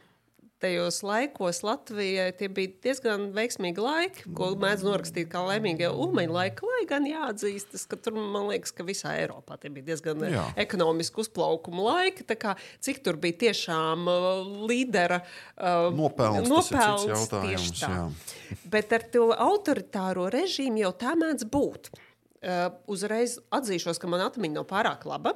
[0.60, 6.68] tajos laikos Latvijai tie bija diezgan veiksmīgi laiki, ko mēdz norakstīt kā laimīgie ulmeņa laiki.
[6.70, 10.45] Lai gan jāatzīstas, ka tur man liekas, ka visā Eiropā tie bija diezgan Jā.
[10.60, 12.28] ekonomiski uzplaukuma laiki.
[12.39, 14.28] Kā, cik tur bija tiešām uh,
[14.70, 17.89] līdera uh, nopelns, nopelns tieši tā.
[17.95, 18.60] Jā.
[18.72, 21.91] Bet ar to autoritāro režīmu jau tā mēdz būt.
[22.40, 25.34] Uh, uzreiz atzīšos, ka man atmiņa nav pārāk laba,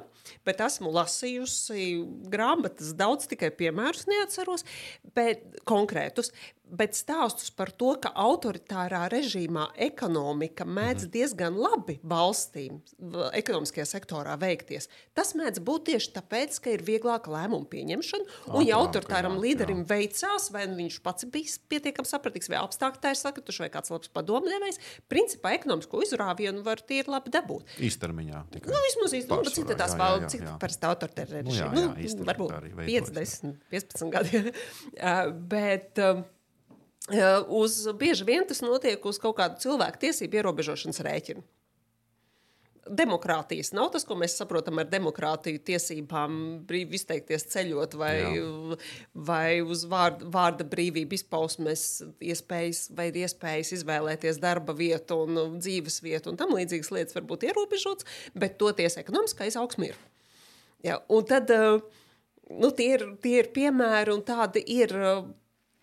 [0.48, 1.98] bet esmu lasījusi
[2.32, 4.64] grāmatas, daudz tikai piemērus neatceros,
[5.12, 6.32] bet konkrētus
[6.64, 11.12] bet stāstus par to, ka autoritārā režīmā ekonomika mēdz mhm.
[11.14, 12.80] diezgan labi valstīm,
[13.36, 14.88] ekonomiskajā sektorā veikties.
[15.16, 19.88] Tas mēdz būt tieši tāpēc, ka ir vieglāka lēmuma pieņemšana, un ja autoritāram līderim jā.
[19.92, 24.80] veicās, vai viņš pats bija pietiekami sapratīgs, vai apstākļotājs saka, tu vai kāds labs padomdevējs,
[25.12, 27.76] principā ekonomisko izrāvienu var tīri labi dabūt.
[27.84, 28.72] Īstermiņā tikai.
[28.72, 31.52] Nu, vismaz īstermiņā, bet cik tās vēl, cik parasti autoritāri režīmi?
[31.74, 34.42] Nu, jā, jā, nu, varbūt 50, 15 gadi.
[35.54, 36.24] bet, um,
[37.48, 41.44] uz bieži vien tas notiek uz kaut kādu cilvēku tiesību ierobežošanas rēķinu.
[42.84, 46.34] Demokrātijas nav tas, ko mēs saprotam ar demokrātiju, tiesībām,
[46.68, 48.78] brīvi izteikties, ceļot, vai, Jā.
[49.16, 56.32] vai uz vārda, vārda brīvību izpausmes, iespējas, vai iespējas izvēlēties darba vietu un dzīves vietu,
[56.32, 60.02] un tam līdzīgas lietas var būt ierobežotas, bet toties ekonomiskā izaugsme ir.
[60.84, 64.92] Ja, un tad nu, tie, ir, tie ir piemēri, un tādi ir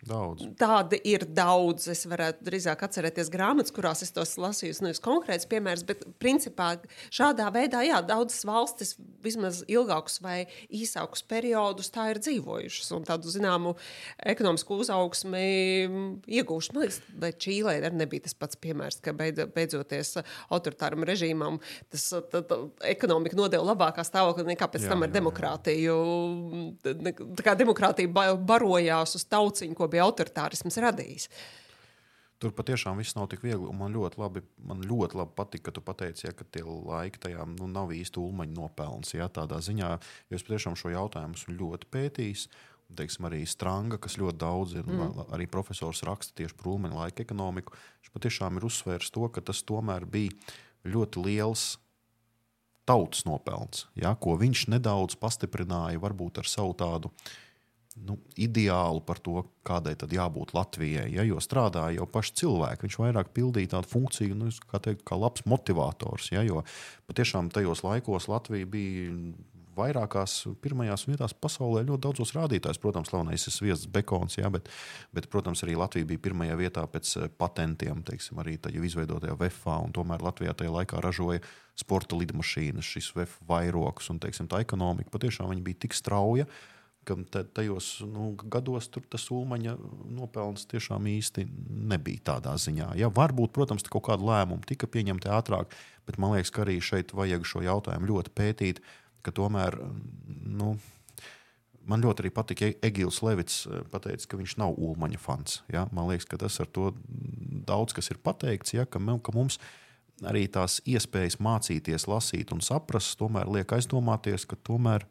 [0.02, 0.42] Daudz.
[0.58, 1.84] Tāda ir daudz.
[1.92, 6.72] Es varētu drīzāk atcerēties grāmatas, kurās es tos lasīju, nevis konkrēts piemērs, bet principā
[7.14, 10.40] šādā veidā, jā, daudzas valstis vismaz ilgākus vai
[10.74, 13.76] īsākus periodus tā ir dzīvojušas un tādu zināmu
[14.32, 15.44] ekonomisku uzaugsmi
[16.26, 16.80] iegūšanu.
[16.80, 20.16] Man liekas, vai Čīlē arī nebija tas pats piemērs, ka beid, beidzoties
[20.50, 21.60] autoritāram režīmam,
[21.94, 22.58] tas tā, tā,
[22.90, 25.96] ekonomika nodeva labākā stāvokļa nekā pēc jā, tam ar jā, demokrātiju.
[26.90, 27.14] Jā.
[27.38, 31.28] Tā kā demokrātija barojās uz tauciņu, ko bija autoritārisms radījis.
[32.42, 33.70] Tur patiešām viss nav tik viegli.
[33.78, 37.44] Man ļoti labi, man ļoti labi patika, ka tu pateici, ja, ka tie laiki tajā
[37.52, 39.14] nu, nav īsti ulmaņa nopelns.
[39.14, 39.92] Ja, tādā ziņā,
[40.26, 42.48] jo es patiešām šo jautājumu esmu ļoti pētījis.
[42.98, 45.30] Teiksim, arī Strunke, kas ļoti daudz ir, mm.
[45.32, 47.78] arī profesors raksta tieši par ulmaņa laika ekonomiku.
[48.02, 50.34] Viņš patiešām ir uzsvērs to, ka tas tomēr bija
[50.84, 51.70] ļoti liels
[52.88, 57.12] tautas nopelns, ja, ko viņš nedaudz pastiprināja varbūt ar savu tādu
[58.00, 61.08] nu, ideālu par to, kādai tad jābūt Latvijai.
[61.12, 62.86] Ja, jo strādāja jau paši cilvēki.
[62.86, 66.32] Viņš vairāk pildīja tādu funkciju, nu, kā, teikt, kā labs motivators.
[66.34, 66.64] Ja, jo
[67.10, 69.10] patiešām tajos laikos Latvija bija
[69.76, 72.80] vairākās pirmajās vietās pasaulē ļoti daudzos rādītājos.
[72.82, 74.68] Protams, slavenais ir sviests bekons, jā, bet,
[75.16, 79.78] bet, protams, arī Latvija bija pirmajā vietā pēc eh, patentiem, teiksim, arī jau izveidotajā VFā.
[79.96, 81.42] Tomēr Latvijā tajā laikā ražoja
[81.78, 86.48] sporta lidmašīnas, šis VF vairoks un teiksim, tā ekonomika patiešām bija tik strauja
[87.08, 87.16] ka
[87.54, 89.76] tajos nu, gados tas ulmaņa
[90.14, 91.46] nopelns tiešām īsti
[91.92, 92.92] nebija tādā ziņā.
[93.00, 95.74] Ja, varbūt, protams, kaut kāda lēmuma tika pieņemta ātrāk,
[96.06, 98.82] bet man liekas, ka arī šeit vajag šo jautājumu ļoti pētīt,
[99.22, 99.78] tomēr.
[100.42, 100.76] Nu,
[101.82, 105.62] Man ļoti arī patika Egils Levits, eh, pateica, ka viņš nav ulmaņa fans.
[105.72, 105.88] Ja?
[105.90, 106.92] Man liekas, ka tas ar to
[107.66, 108.86] daudz kas ir pateikts, ja?
[108.86, 109.58] ka, ka mums
[110.22, 115.06] arī tās iespējas mācīties, lasīt un saprast, tomēr liek aizdomāties, ka tomēr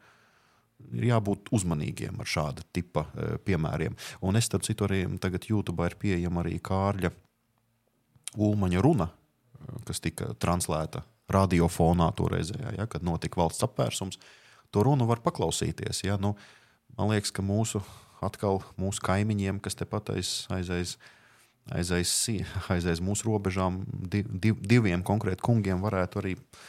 [0.92, 3.96] ir jābūt uzmanīgiem ar šāda tipa uh, piemēriem.
[4.26, 7.12] Un es starp citu arī tagad YouTube ir pieejama arī Kārļa
[8.32, 9.08] Ulmaņa runa,
[9.86, 11.02] kas tika translēta
[11.32, 14.20] radiofonā toreizējā, ja, kad notika valsts apvērsums.
[14.72, 16.02] To runu var paklausīties.
[16.06, 16.34] Ja, nu,
[16.96, 17.82] man liekas, ka mūsu,
[18.24, 20.96] atkal, mūsu kaimiņiem, kas tepat aiz, aiz, aiz,
[21.68, 22.14] aiz, aiz,
[22.72, 26.62] aiz, aiz mūsu robežām, div, div, diviem konkrēti kungiem varētu arī uh,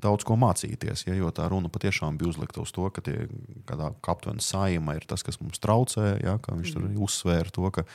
[0.00, 1.06] daudz ko mācīties.
[1.06, 3.26] Ja, jo tā runa patiešām bija uzlikta uz to, ka tie,
[3.68, 6.16] kādā aptuveni saima ir tas, kas mums traucē.
[6.22, 6.74] Ja, viņš mm.
[6.74, 7.86] tur uzsvēra to, ka,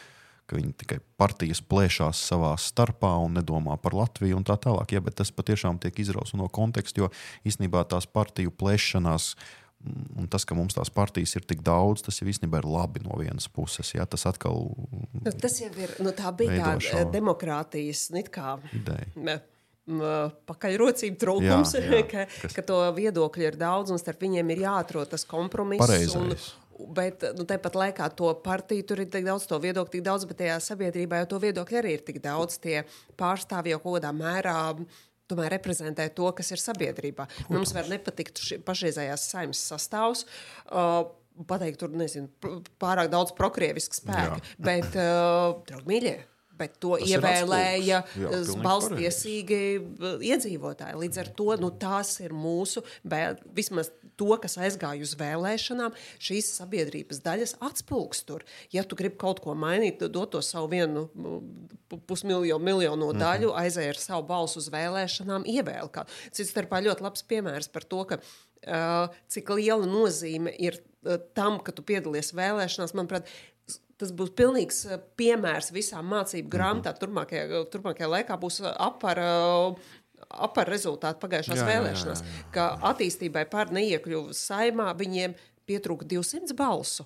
[0.48, 4.95] ka viņi tikai partijas plēšās savā starpā un nedomā par Latviju un tā tālāk.
[4.95, 7.14] Ja, bet tas patiešām tiek izrauts no konteksta, jo
[7.48, 9.34] īstenībā tās partiju plēšanās.
[10.18, 13.14] Un tas, ka mums tās partijas ir tik daudz, tas jau īstenībā ir labi no
[13.20, 13.91] vienas puses.
[13.93, 15.93] Ja, tas atkal nu, tas ir.
[16.02, 18.24] Nu, tā bija tā demokrātijas nu,
[18.74, 19.38] ideja
[19.88, 22.55] pakaļrocību trūkums, jā, jā, ka, kas...
[22.55, 26.15] ka to viedokļu ir daudz un starp viņiem ir jāatrod tas kompromiss.
[26.19, 26.33] Un,
[26.93, 30.41] bet nu, tāpat laikā to partiju tur ir tik daudz, to viedokļu tik daudz, bet
[30.43, 32.59] tajā sabiedrībā jau to viedokļu arī ir tik daudz.
[32.61, 32.81] Tie
[33.17, 34.57] pārstāvji jau kaut kādā mērā
[35.27, 37.27] tomēr reprezentē to, kas ir sabiedrībā.
[37.27, 37.53] Protams.
[37.53, 40.23] Mums var nepatikt pašreizējās saimnes sastāvs.
[40.67, 41.07] Uh,
[41.47, 42.29] pateikt, tur nezinu,
[42.81, 44.55] pārāk daudz prokrievisku spēku, Jā.
[44.69, 46.15] bet, uh, draugi, mīļie,
[46.58, 48.01] bet to tas ievēlēja
[48.64, 49.62] balstiesīgi
[50.32, 50.99] iedzīvotāji.
[51.03, 52.84] Līdz ar to nu, tās ir mūsu,
[53.58, 58.45] vismaz to, kas aizgāja uz vēlēšanām, šīs sabiedrības daļas atspūgstur.
[58.74, 61.08] Ja tu gribi kaut ko mainīt, dot to savu vienu
[62.10, 63.22] pusmiljonu miljonu mhm.
[63.22, 66.14] daļu, aizēj ar savu balsu uz vēlēšanām, ievēl kādu.
[66.36, 70.82] Cits starpā ļoti labs piemērs par to, ka uh, cik liela nozīme ir
[71.38, 73.30] tam, ka tu piedalies vēlēšanās, manuprāt,
[74.02, 76.93] tas būs pilnīgs eh, piemērs visām mācību grāmatām.
[76.93, 77.02] Mm -hmm.
[77.04, 79.30] turpmākajā, turpmākajā laikā būs apara.
[80.28, 82.48] Apar rezultātu pagājušās jā, vēlēšanās, jā, jā, jā.
[82.52, 85.36] ka attīstībai par neiekļuvu saimā viņiem
[85.70, 87.06] pietrūka 200 balsu.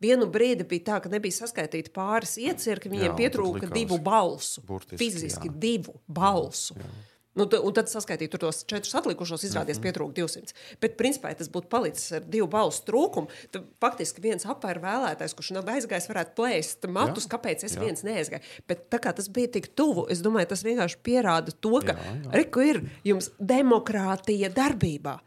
[0.00, 4.62] Vienu brīdi bija tā, ka nebija saskaitīti pāris iecirkņi, viņiem jā, pietrūka divu balsu.
[4.68, 5.56] Burtiski, fiziski jā.
[5.64, 6.76] divu balsu.
[6.78, 7.19] Jā, jā.
[7.40, 9.86] Nu, un tad saskaitīt tos četrus atlikušos, izrādījās, mm -hmm.
[9.88, 10.54] pietrūka 200.
[10.80, 15.34] Bet, principā, ja tas būtu palicis ar divu balstu trūkumu, tad faktiski viens apēra vēlētājs,
[15.36, 17.80] kurš nav aizgājis, varētu plēst matus, jā, kāpēc es jā.
[17.84, 18.42] viens neaizgāju.
[18.68, 21.96] Bet tā kā tas bija tik tuvu, es domāju, tas vienkārši pierāda to, ka
[22.32, 25.18] reku ir jums demokrātija darbībā.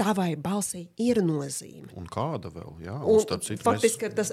[0.00, 1.90] Tavai balsī ir nozīme.
[2.00, 2.78] Un kāda vēl?
[2.86, 4.32] Jā, un, un citu, faktiski tas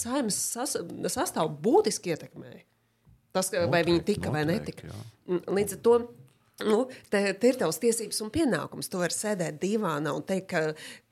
[0.00, 0.78] saimnes sas,
[1.12, 2.64] sastāv būtiski ietekmēja.
[3.32, 4.88] Tas, noteikti, vai viņi tika noteikti, vai netika.
[4.88, 5.40] Jā.
[5.56, 5.94] Līdz ar to
[6.60, 8.90] Nu, te, te ir tavs tiesības un pienākums.
[8.92, 10.60] Tu vari sēdēt divānā un teikt, ka,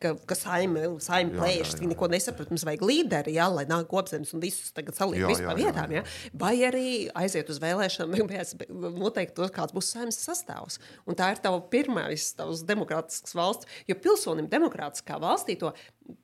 [0.02, 2.52] ka, ka saime, saime plēšas, viņi neko nesaprot.
[2.52, 5.94] Mums vajag līderi, jā, lai nāk kopzemes un visus tagad saliek vispār vietām.
[5.96, 6.04] Jā.
[6.40, 6.86] Vai arī
[7.18, 8.14] aiziet uz vēlēšanām,
[9.04, 10.78] noteikti to, kāds būs saimnes sastāvs.
[11.08, 15.72] Un tā ir tava pirmā, tavs demokrātisks valsts, jo pilsonim demokrātiskā valstī to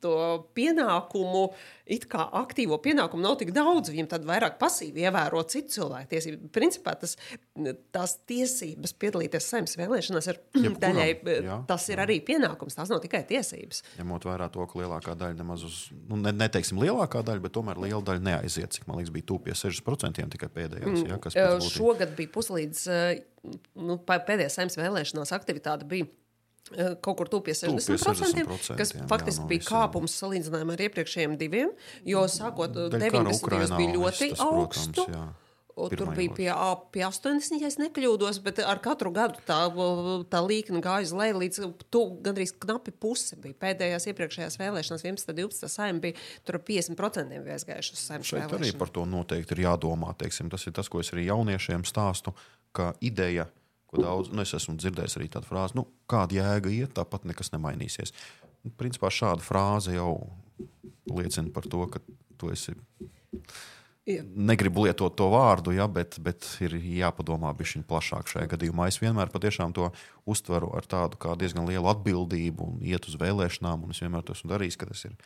[0.03, 0.17] to
[0.57, 1.43] pienākumu,
[1.87, 3.93] it kā aktīvo pienākumu nav tik daudz.
[3.93, 6.51] Viņam tad vairāk pasīvi ievēro citu cilvēku tiesību.
[6.55, 7.17] Principā tas,
[7.95, 11.09] tās tiesības piedalīties saimnes vēlēšanās ir Jebkuram, daļai,
[11.47, 12.07] jā, tas ir jā.
[12.07, 12.79] arī pienākums.
[12.79, 13.83] Tās nav tikai tiesības.
[14.01, 15.81] Ņemot vērā to, ka lielākā daļa nemaz uz,
[16.11, 18.77] nu, ne, neteiksim lielākā daļa, bet tomēr liela daļa neaiziet.
[18.77, 21.07] Cik man liekas, bija tūpīgi 60% tikai pēdējās.
[21.37, 22.87] Ja, mm, Šogad bija puslīdz
[23.79, 26.09] nu, pēdējās saimnes vēlēšanās aktivitāte bija
[26.75, 30.85] kaut kur tuvu pie 60%, 60% kas jā, faktiski jā, no bija kāpums salīdzinājumā ar
[30.89, 31.75] iepriekšējiem diviem,
[32.07, 33.51] jo sākot 90.
[33.51, 35.05] gados bija ļoti augsts.
[35.77, 36.47] Tur bija pie,
[36.89, 39.59] pie 80, ja nekļūdos, bet ar katru gadu tā,
[40.33, 43.37] tā līnija gāja uz leju līdz tu, gandrīz knapi puse.
[43.43, 45.35] Bija pēdējās iepriekšējās vēlēšanās, 11.
[45.35, 45.69] un 12.
[45.75, 46.17] saimē bija
[46.49, 48.57] tur 50% aizgājuši uz saimnes vēlēšanām.
[48.63, 50.17] Arī par to noteikti ir jādomā.
[50.17, 52.33] Teiksim, tas ir tas, ko es arī jauniešiem stāstu,
[52.73, 53.45] ka ideja,
[53.97, 57.53] ko daudz, nu, es esmu dzirdējis arī tādu frāzi, nu, kāda jēga iet, tāpat nekas
[57.55, 58.15] nemainīsies.
[58.65, 60.13] Nu, principā šāda frāze jau
[61.11, 62.03] liecina par to, ka
[62.37, 62.77] tu esi
[64.07, 64.23] Jā.
[64.23, 68.87] Negribu lietot to vārdu, ja, bet, bet ir jāpadomā bišķiņ plašāk šajā gadījumā.
[68.87, 69.89] Es vienmēr to
[70.31, 74.53] uztveru ar tādu diezgan lielu atbildību un iet uz vēlēšanām, un es vienmēr to esmu
[74.53, 75.17] darījis, ka tas ir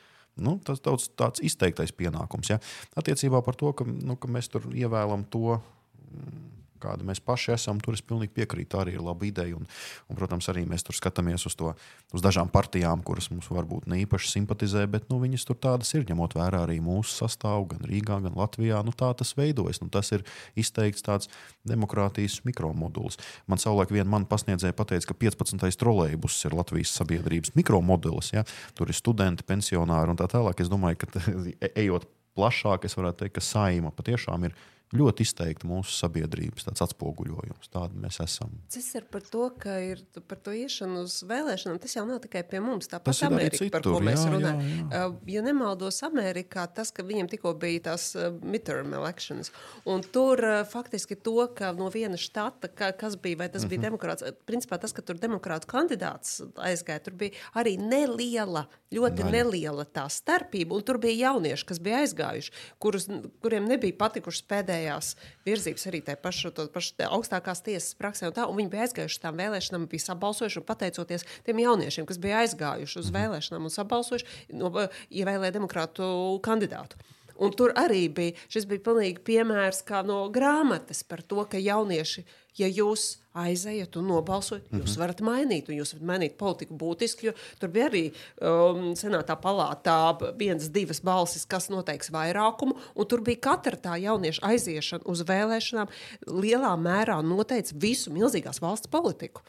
[0.41, 2.55] nu, tas daudz tāds izteiktais pienākums.
[2.55, 2.57] Ja.
[2.97, 5.61] Attiecībā par to, ka, nu, ka mēs tur ievēlam to.
[6.09, 8.71] Mm, kāda mēs paši esam, tur es pilnīgi piekrītu.
[8.75, 9.57] Tā arī ir laba ideja.
[9.59, 9.69] Un,
[10.09, 11.73] un, protams, arī mēs tur skatāmies uz, to,
[12.17, 16.07] uz dažām partijām, kuras mums varbūt ne īpaši simpatizē, bet nu, viņas tur tādas ir,
[16.09, 18.83] ņemot vērā arī mūsu sastāvu, gan Rīgā, gan Latvijā.
[18.87, 19.83] Nu, tā tas veidojas.
[19.85, 20.25] Nu, tas ir
[20.59, 21.31] izteikts tāds
[21.69, 23.21] demokrātijas mikromodulis.
[23.51, 25.69] Man savulaik viena man pasniedzēja pateica, ka 15.
[25.81, 28.33] trolēļus ir Latvijas sabiedrības mikromodulis.
[28.35, 28.47] Ja?
[28.79, 30.63] Tur ir studenti, pensionāri un tā tālāk.
[30.63, 31.25] Es domāju, ka
[31.85, 32.09] ejot
[32.39, 34.57] plašāk, es varētu teikt, ka saima patiešām ir
[34.91, 37.71] ļoti izteikti mūsu sabiedrības atspoguļojums.
[37.71, 38.57] Tāda mēs esam.
[38.73, 41.79] Tas ir par to, ka ir par to iešanu uz vēlēšanām.
[41.83, 42.91] Tas jau nav tikai pie mums.
[42.91, 44.63] Tāpat Amerika, citur, par ko mēs jā, runājam.
[44.65, 45.03] Jā, jā.
[45.07, 49.53] Uh, ja nemaldos, Amerikā tas, ka viņiem tikko bija tās uh, midterm elections,
[49.87, 53.79] un tur uh, faktiski to, ka no viena štata, ka, kas bija, vai tas bija
[53.79, 53.89] mm -hmm.
[53.95, 59.31] demokrāts, principā tas, ka tur demokrāts kandidāts aizgāja, tur bija arī neliela, ļoti Daļa.
[59.31, 63.07] neliela tā starpība, un tur bija jaunieši, kas bija aizgājuši, kurus,
[63.41, 65.15] kuriem nebija patikušas pēdējās pārējās
[65.45, 68.31] virzības arī tajā pašu, pašu augstākās tiesas praksē.
[68.31, 72.07] Un tā, un viņi bija aizgājuši uz tām vēlēšanām, bija sabalsojuši un pateicoties tiem jauniešiem,
[72.07, 73.17] kas bija aizgājuši uz mhm.
[73.19, 74.27] vēlēšanām un sabalsojuši,
[74.57, 74.73] no,
[75.11, 76.97] ievēlēja demokrātu kandidātu.
[77.41, 82.25] Un tur arī bija šis bija pilnīgi piemērs no grāmatas par to, ka jaunieši,
[82.61, 84.83] ja jūs aizejat un nobalsojat, mm -hmm.
[84.83, 85.01] jūs mhm.
[85.01, 87.33] varat mainīt, un jūs varat mainīt politiku būtiski.
[87.59, 88.05] Tur bija arī
[88.41, 94.43] um, senātā palātā vienas, divas balsis, kas noteiks vairākumu, un tur bija katra tā jaunieša
[94.43, 95.89] aiziešana uz vēlēšanām,
[96.27, 99.43] lielā mērā noteica visu milzīgās valsts politiku.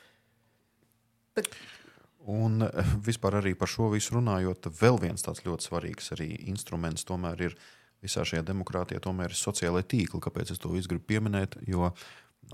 [1.33, 1.47] Tad...
[2.27, 7.41] Un eh, vispār arī par šo visu runājot, vēl viens tāds ļoti svarīgs instruments tomēr
[7.41, 7.55] ir
[8.01, 10.21] visā šajā demokrātijā tomēr ir sociālai tīkli.
[10.23, 11.59] Kāpēc es to visu gribu pieminēt?
[11.69, 11.91] Jo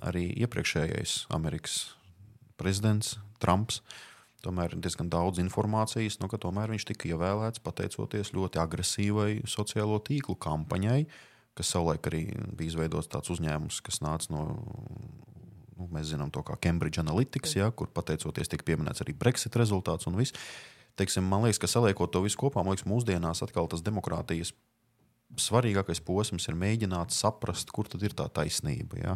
[0.04, 1.80] arī iepriekšējais Amerikas
[2.60, 3.82] prezidents Trumps
[4.46, 10.38] tomēr ir diezgan daudz informācijas, nu, ka viņš tika ievēlēts pateicoties ļoti agresīvai sociālo tīklu
[10.40, 11.02] kampaņai,
[11.58, 12.24] kas savulaik arī
[12.56, 14.48] bija izveidots tāds uzņēmums, kas nāca no.
[15.78, 20.08] Nu, mēs zinām to kā Cambridge Analytics, ja, kur pateicoties tika pieminēts arī Brexit rezultāts
[20.10, 20.34] un viss.
[20.98, 24.56] Teiksim, man liekas, ka saliekot to visu kopā, man liekas, mūsdienās atkal tas demokrātijas
[25.36, 29.00] svarīgākais posms ir mēģināt saprast, kur tad ir tā taisnība.
[29.02, 29.16] Ja?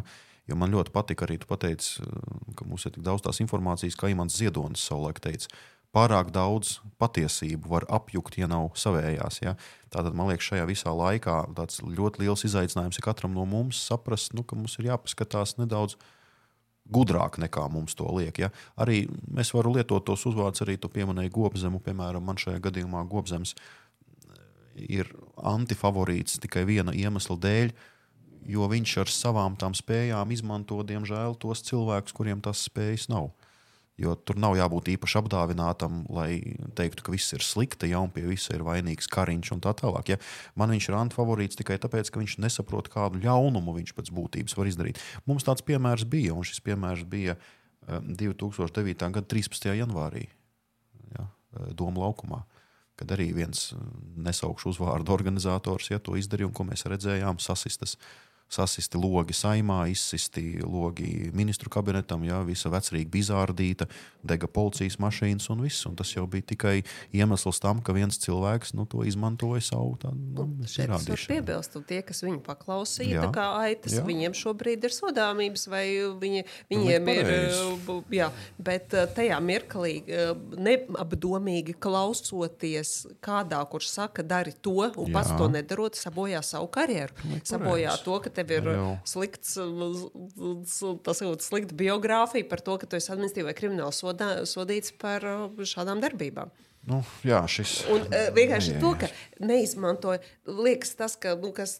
[0.50, 2.02] Jo man ļoti patika arī, pateici,
[2.58, 5.50] ka mums ir tik daudz tās informācijas, kā Imants Ziedonis savulaik teica.
[5.92, 9.42] Pārāk daudz patiesību var apjukt, ja nav savējās.
[9.44, 9.54] Ja?
[9.92, 14.32] Tātad man liekas, šajā visā laikā tāds ļoti liels izaicinājums ir katram no mums saprast,
[14.36, 15.98] nu, ka mums ir jāpaskatās nedaudz
[16.92, 18.40] gudrāk nekā mums to liek.
[18.40, 18.48] Ja?
[18.80, 23.52] Arī mēs varam lietot tos uzvārdus, arī tu pieminēji gobzemu, piemēram, man šajā gadījumā gobzems.
[23.52, 23.81] Uh,
[24.76, 27.72] ir antifavorīts tikai viena iemesla dēļ,
[28.52, 33.30] jo viņš ar savām tām spējām izmanto, diemžēl, tos cilvēkus, kuriem tas spējas nav.
[34.00, 38.24] Jo tur nav jābūt īpaši apdāvinātam, lai teiktu, ka viss ir slikti, ja un pie
[38.24, 40.14] visa ir vainīgs kariņš un tā tālāk.
[40.14, 40.18] Ja?
[40.58, 44.70] Man viņš ir antifavorīts tikai tāpēc, ka viņš nesaprot, kādu ļaunumu viņš pēc būtības var
[44.70, 45.02] izdarīt.
[45.28, 47.36] Mums tāds piemērs bija, un šis piemērs bija
[47.86, 48.96] 2009.
[48.96, 49.76] Eh, gada 13.
[49.76, 50.24] janvārī
[51.12, 51.28] ja?
[51.28, 52.42] Eh, Doma laukumā
[53.02, 53.72] kad arī viens
[54.22, 57.98] nesaukšu uzvārdu organizators, ja to izdarīja un ko mēs redzējām, sasistas
[58.52, 63.88] sasisti logi saimā, izsisti logi ministru kabinetam, jā, visa vecrīga bija izārdīta,
[64.22, 65.86] dega policijas mašīnas un viss.
[65.88, 66.74] Un tas jau bija tikai
[67.16, 71.30] iemesls tam, ka viens cilvēks nu, to izmantoja savu tādu nu, izrādīšanu.
[71.32, 74.04] Piebilst, tie, kas viņu paklausīja, jā, tā kā aitas, jā.
[74.06, 75.84] viņiem šobrīd ir sodāmības vai
[76.22, 77.32] viņi, viņiem ir,
[78.14, 78.28] jā,
[78.62, 79.94] bet tajā mirklī
[80.58, 82.94] neapdomīgi klausoties
[83.24, 85.14] kādā, kurš saka, dari to un jā.
[85.14, 87.14] pats to nedarot, sabojā savu karjeru.
[87.46, 88.90] Sabojā to, ka tev ir jau.
[89.08, 89.54] slikts,
[91.06, 95.26] tas ir slikta biogrāfija par to, ka tu esi administratīvi vai krimināli sodā, sodīts par
[95.28, 96.52] uh, šādām darbībām.
[96.82, 98.08] Nu, jā, šis ir.
[98.08, 98.80] Uh, vienkārši jā, jā.
[98.82, 100.18] to, ka neizmantoja,
[100.50, 101.76] liekas, tas, ka nu, kas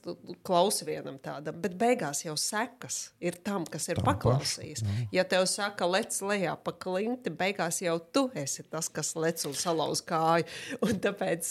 [0.46, 4.84] klausa vienam tādam, bet beigās jau sekas ir tam, kas ir tam paklausījis.
[4.86, 9.42] Paš, ja tev saka, lec lejā pa klinti, beigās jau tu esi tas, kas lec
[9.48, 10.46] un salauz kāju.
[10.86, 11.50] Un tāpēc,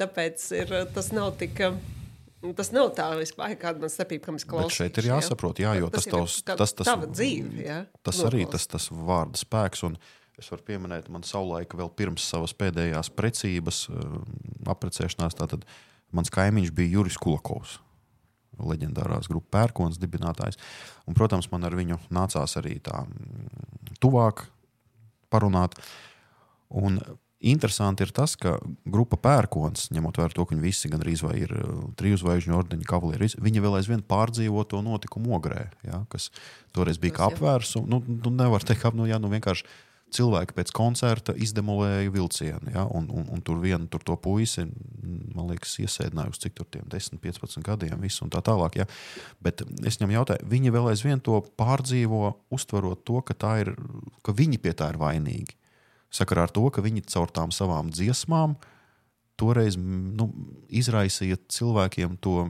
[0.00, 1.64] tāpēc ir, tas nav tik.
[2.42, 4.74] Uh, Tas nav tā vispār, kāda man starpība, kam es klausos.
[4.74, 7.62] šeit ir jāsaprot, jā, jo tas, tas, tavs, tas, tas, tava dzīve.
[7.62, 9.84] Jā, tas arī tas, tas vārda spēks.
[9.86, 9.94] Un
[10.40, 13.84] es varu pieminēt, man savulaik vēl pirms savas pēdējās precības,
[14.74, 15.62] apprecēšanās, tātad
[16.10, 17.78] mans kaimiņš bija Juris Kulakovs.
[18.58, 20.58] Leģendārās grupas pērkons, dibinātājs.
[21.06, 23.04] Un, protams, man ar viņu nācās arī tā
[24.02, 24.48] tuvāk
[25.32, 25.78] parunāt.
[26.74, 26.98] Un
[27.42, 28.54] Interesanti ir tas, ka
[28.86, 32.86] grupa pērkons, ņemot vērā to, ka viņi visi gandrīz vai ir uh, triju zvaigžņu ordeņa
[32.86, 36.30] kavalieri, viņi vēl aizvien pārdzīvo to notikumu ogrē, ja, kas
[36.76, 37.88] toreiz bija kā apvērsums.
[37.90, 39.66] Nu, nu, nevar teikt, ka nu, jā, nu, vienkārši
[40.12, 42.72] cilvēki pēc koncerta izdemolēja vilcienu.
[42.74, 44.66] Ja, un, un, un tur vienu tur to puisi,
[45.34, 48.82] man liekas, iesēdināja uz cik tur tiem 10, 15 gadiem, visu un tā tālāk.
[48.82, 48.86] Ja.
[49.42, 53.72] Bet es viņam jautāju, viņi vēl aizvien to pārdzīvo, uztverot to, ka, ir,
[54.22, 55.56] ka viņi pie tā ir vainīgi
[56.12, 58.56] sakarā ar to, ka viņi caur tām savām dziesmām
[59.40, 60.28] toreiz nu,
[60.70, 62.46] izraisīja cilvēkiem to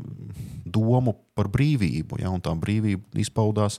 [0.67, 2.19] domu par brīvību.
[2.21, 3.79] Ja, tā brīvība izpaudās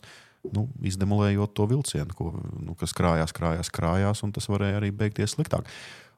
[0.56, 2.32] nu, izdemolējot to vilcienu, ko,
[2.64, 5.70] nu, kas krājās, krājās, krājās, un tas varēja arī beigties sliktāk.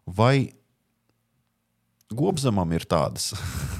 [0.06, 0.54] Vai
[2.14, 3.32] Gobzemam ir tādas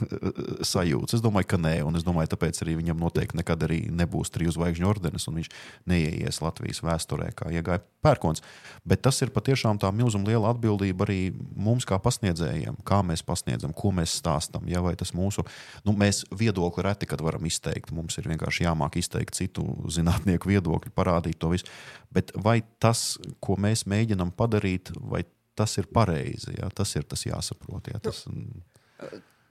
[0.74, 1.20] sajūtas.
[1.20, 4.56] Es domāju, ka nē, un es domāju, tāpēc arī viņam noteikti nekad arī nebūs triju
[4.56, 5.50] zvaigžņu ordenis, un viņš
[5.92, 8.42] neieies Latvijas vēsturē, kā iegāja pērkons.
[8.82, 13.78] Bet tas ir patiešām tā milzuma liela atbildība arī mums, kā pasniedzējiem, kā mēs pasniedzam,
[13.78, 14.66] ko mēs stāstam.
[14.74, 15.46] Ja, vai tas mūsu,
[15.86, 20.98] nu, mēs viedokli reti kad varam izteikt, mums ir vienkārši jāmāk izteikt citu zinātnieku viedokļu,
[20.98, 21.70] parādīt to visu.
[22.10, 26.58] Bet vai tas, ko mēs mēģinam padarīt, vai tas ir pareizi.
[26.60, 27.92] Jā, tas ir tas jāsaprot.
[27.94, 28.64] Jā, tas, nu,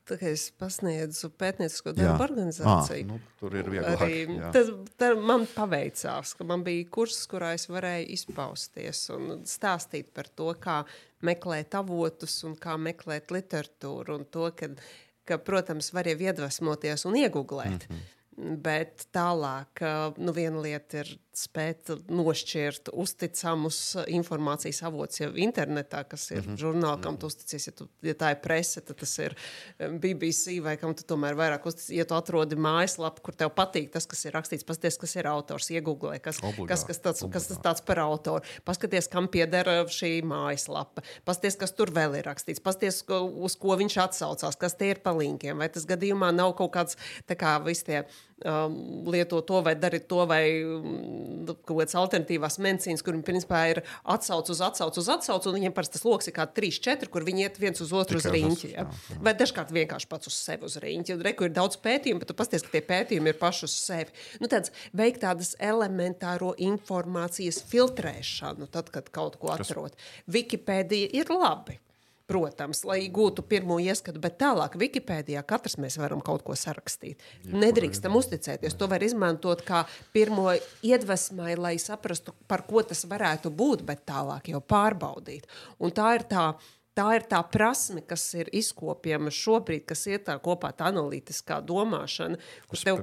[0.04, 4.02] Tā kā es pasniedzu pētniecisko darbu organizāciju, à, nu, tur ir vieglāk.
[4.04, 4.18] Arī,
[4.52, 4.68] tas,
[5.00, 10.50] tas man paveicās, ka man bija kurs, kurā es varēju izpausties un stāstīt par to,
[10.60, 10.82] kā
[11.24, 14.18] meklēt avotus un kā meklēt literatūru.
[14.20, 14.68] Un to, ka,
[15.24, 17.88] ka, protams, var jau iedvesmoties un iegūglēt.
[17.88, 18.13] Mm -hmm.
[18.36, 19.82] Bet tālāk,
[20.18, 23.78] nu, viena lieta ir spēt nošķirt uzticamus
[24.10, 26.60] informācijas avotus jau internetā, kas ir mm -hmm.
[26.60, 27.66] žurnāli, kam tu uzticies.
[27.66, 29.36] Ja, tu, ja tā ir prese, tad tas ir
[29.78, 31.96] BBC vai kam tu tomēr vairāk uzticies.
[31.96, 35.70] Ja tu atrodi mājaslapu, kur tev patīk tas, kas ir rakstīts, paskaties, kas ir autors,
[35.70, 36.68] iegooglē, kas, Obligā.
[36.68, 38.44] kas, kas, tāds, kas tas tāds par autoru.
[38.64, 41.02] Paskaties, kam pieder šī mājaslapa.
[41.24, 42.62] Paskaties, kas tur vēl ir rakstīts.
[42.62, 45.58] Paskaties, uz ko viņš atsaucās, kas tie ir pa linkiem.
[45.58, 48.04] Vai tas gadījumā nav kaut kāds, tā kā visi tie
[48.44, 48.76] um,
[49.10, 53.82] lieto to vai dari to, vai um, kaut kādas alternatīvās medicīnas, kur viņi principā ir
[54.14, 57.26] atsauce uz atsauci uz atsauci, un viņiem parasti tas lokus ir kā 3, 4, kur
[57.26, 58.72] viņi iet viens uz otru Tikai uz riņķi.
[58.72, 58.86] Ja?
[58.86, 59.20] Jā, jā.
[59.28, 61.18] Vai dažkārt vienkārši pats uz sevi uz riņķi.
[61.28, 64.14] Reku ir daudz pētījumu, bet tu pasties, ka tie pētījumi ir paši uz sevi.
[64.42, 69.96] Nu, tāds veikt tādas elementāro informācijas filtrēšanu, tad, kad kaut ko atrod.
[70.30, 71.80] Wikipēdija ir labi.
[72.24, 77.20] Protams, lai gūtu pirmo ieskatu, bet tālāk Wikipēdijā katrs mēs varam kaut ko sarakstīt.
[77.44, 78.78] Ja, Nedrīkstam uzticēties.
[78.80, 79.82] To var izmantot kā
[80.16, 80.46] pirmo
[80.80, 85.50] iedvesmai, lai saprastu, par ko tas varētu būt, bet tālāk jau pārbaudīt.
[85.84, 86.54] Un tā ir tā.
[86.94, 92.38] Tā ir tā prasme, kas ir izkopjama šobrīd, kas ir tā kopā tā analītiskā domāšana,
[92.70, 93.00] kur tev,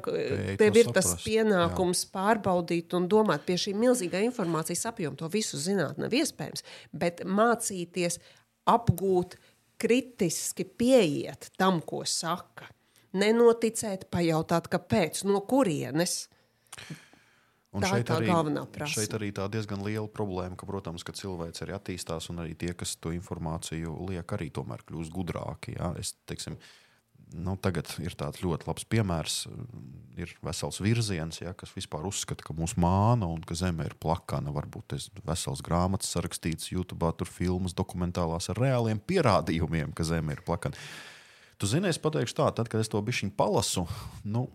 [0.61, 2.11] tev ir tas pienākums jā.
[2.13, 5.19] pārbaudīt un domāt pie šī milzīgā informācijas apjoma.
[5.19, 6.63] To visu zināt nav iespējams,
[6.95, 8.21] bet mācīties
[8.69, 9.37] apgūt,
[9.81, 12.69] kritiski pieiet tam, ko saka.
[13.17, 16.29] Nenoticēt, pajautāt, kāpēc, no kurienes.
[17.75, 18.99] Un tā ir tā arī, galvenā prasme.
[18.99, 22.71] Šeit arī tā diezgan liela problēma, ka, protams, ka cilvēks arī attīstās, un arī tie,
[22.77, 25.75] kas to informāciju liek, arī tomēr kļūst gudrāki.
[25.77, 25.93] Ja?
[25.99, 26.90] Es, teiksim, uh,
[27.31, 29.37] nu, tagad ir tāds ļoti labs piemērs.
[30.19, 34.51] Ir vesels virziens, ja, kas vispār uzskata, ka mūsu māna un ka zeme ir plakana.
[34.53, 40.35] Varbūt tas ir vesels grāmatas sarakstīts, YouTube, tur filmas, dokumentālās ar reāliem pierādījumiem, ka zeme
[40.35, 40.77] ir plakana.
[41.61, 43.85] Tu zini, es pateikšu tā, tad, kad es to bišķiņu palasu,
[44.25, 44.47] nu,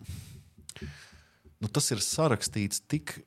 [1.57, 3.17] nu, tas ir sarakstīts tik.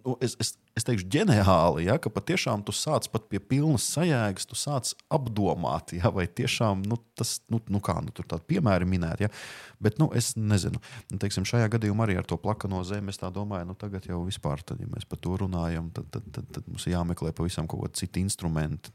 [0.00, 4.46] Nu, es, es, es teikšu, ģeniāli, ja, ka patiešām tu sāc pat pie pilnas sajēgas,
[4.48, 8.88] tu sāc apdomāt, ja, vai tiešām nu, tas, nu, nu kā, nu, tur tādi piemēri
[8.88, 9.26] minēti.
[9.26, 9.30] Ja.
[9.82, 13.70] Bet, nu, es nezinu, nu, teiksim, šajā gadījumā arī ar to plakano zemi es domāju,
[13.70, 16.86] nu, tagad jau vispār, tad, ja mēs par to runājam, tad, tad, tad, tad mums
[16.86, 18.94] ir jāmeklē pavisam kaut kādi citi instrumenti,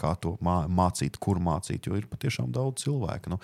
[0.00, 3.34] kā to mā, mācīt, kur mācīt, jo ir patiešām daudz cilvēku.
[3.34, 3.40] Nu,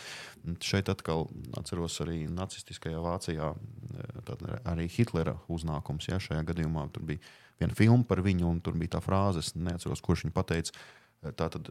[0.64, 1.28] šeit atkal
[1.59, 3.53] atceros arī nacistiskajā Vācijā,
[4.68, 7.22] arī Hitlera uznākums, ja šajā gadījumā tur bija
[7.61, 10.77] viena filma par viņu, un tur bija tā frāze, es neatceros, kurš viņa pateica.
[11.37, 11.69] Tā tad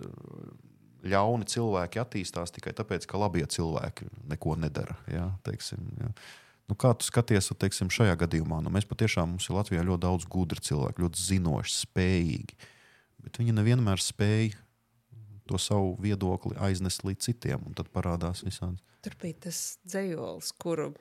[1.09, 4.97] ļauni cilvēki attīstās tikai tāpēc, ka labie cilvēki neko nedara.
[5.11, 6.13] Ja, teiksim, ja.
[6.69, 8.59] Nu, kā tu skaties, teiksim, šajā gadījumā?
[8.61, 12.57] Nu, mēs patiešām mums ir Latvijā ļoti daudz gudru cilvēku, ļoti zinoši, spējīgi.
[13.25, 14.51] Bet viņi nevienmēr spēj
[15.49, 18.77] to savu viedokli aiznest līdz citiem, un tad parādās visādi.
[19.01, 20.91] Tur bija tas dzējols, kuru,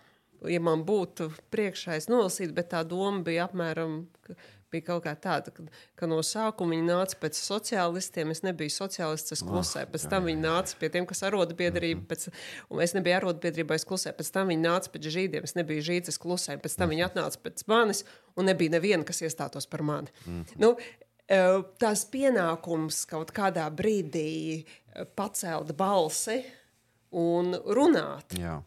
[0.48, 4.38] ja man būtu priekšā, es nolasītu, bet tā doma bija apmēram, ka
[4.72, 5.64] bija kaut kā tāda, ka,
[5.98, 8.32] ka no sākuma viņi nāca pēc sociālistiem.
[8.34, 9.90] Es nebiju sociālists, es klusēju.
[9.94, 12.28] Pēc tam viņi nāca pie tiem, kas arotbiedrība, pēc,
[12.72, 14.16] un es nebiju arotbiedrībā, es klusēju.
[14.18, 16.62] Pēc tam viņi nāca pēc žīdiem, es nebiju žīds, es klusēju.
[16.64, 18.04] Pēc tam viņi atnāca pēc manis,
[18.36, 20.12] un nebija neviena, kas iestātos par mani.
[20.26, 20.62] Mm -hmm.
[20.64, 20.74] nu,
[21.28, 21.42] e,
[21.80, 26.42] tās pienākums kaut kādā brīdī e, pacelt balsi
[27.10, 28.36] un runāt.
[28.38, 28.60] Jā.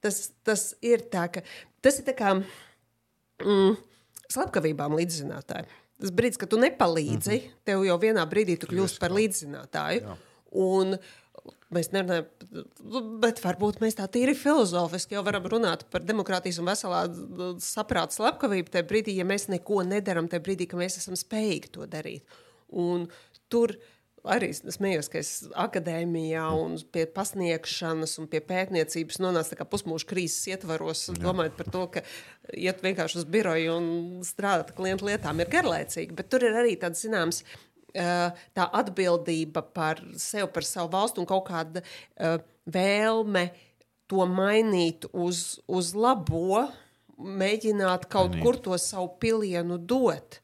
[0.00, 1.42] Tas, tas ir tā, ka
[1.82, 2.34] tas ir tā kā.
[3.38, 3.76] Mm,
[4.32, 5.68] slepkavībām līdzzinātāji.
[5.98, 7.62] Tas brīdis, kad tu nepalīdzi, mm -hmm.
[7.66, 10.02] tev jau vienā brīdī tu kļūsi par līdzzinātāju.
[10.04, 10.16] Jā.
[10.54, 10.98] Un
[11.74, 12.28] mēs nerunājam,
[13.20, 17.02] bet varbūt mēs tā tīri filozofiski jau varam runāt par demokrātijas un veselā
[17.64, 21.86] saprāta slepkavību tajā brīdī, ja mēs neko nedaram, tajā brīdī, ka mēs esam spējīgi to
[21.86, 22.38] darīt.
[22.68, 23.08] Un
[23.48, 23.74] tur
[24.26, 31.06] arī smējos, ka es akadēmijā un pie pasniegšanas un pie pētniecības nonācu pusmūža krīzes ietvaros,
[31.18, 32.02] domājot par to, ka
[32.54, 33.88] iet vienkārši uz biroju un
[34.26, 37.44] strādāt klientu lietām ir garlaicīgi, bet tur ir arī tāds zināms
[37.94, 41.82] tā atbildība par sevi, par savu valstu un kaut kāda
[42.68, 43.48] vēlme
[44.08, 46.66] to mainīt uz, uz labo,
[47.18, 48.44] mēģināt kaut Manīt.
[48.44, 50.38] kur to savu pilienu dot.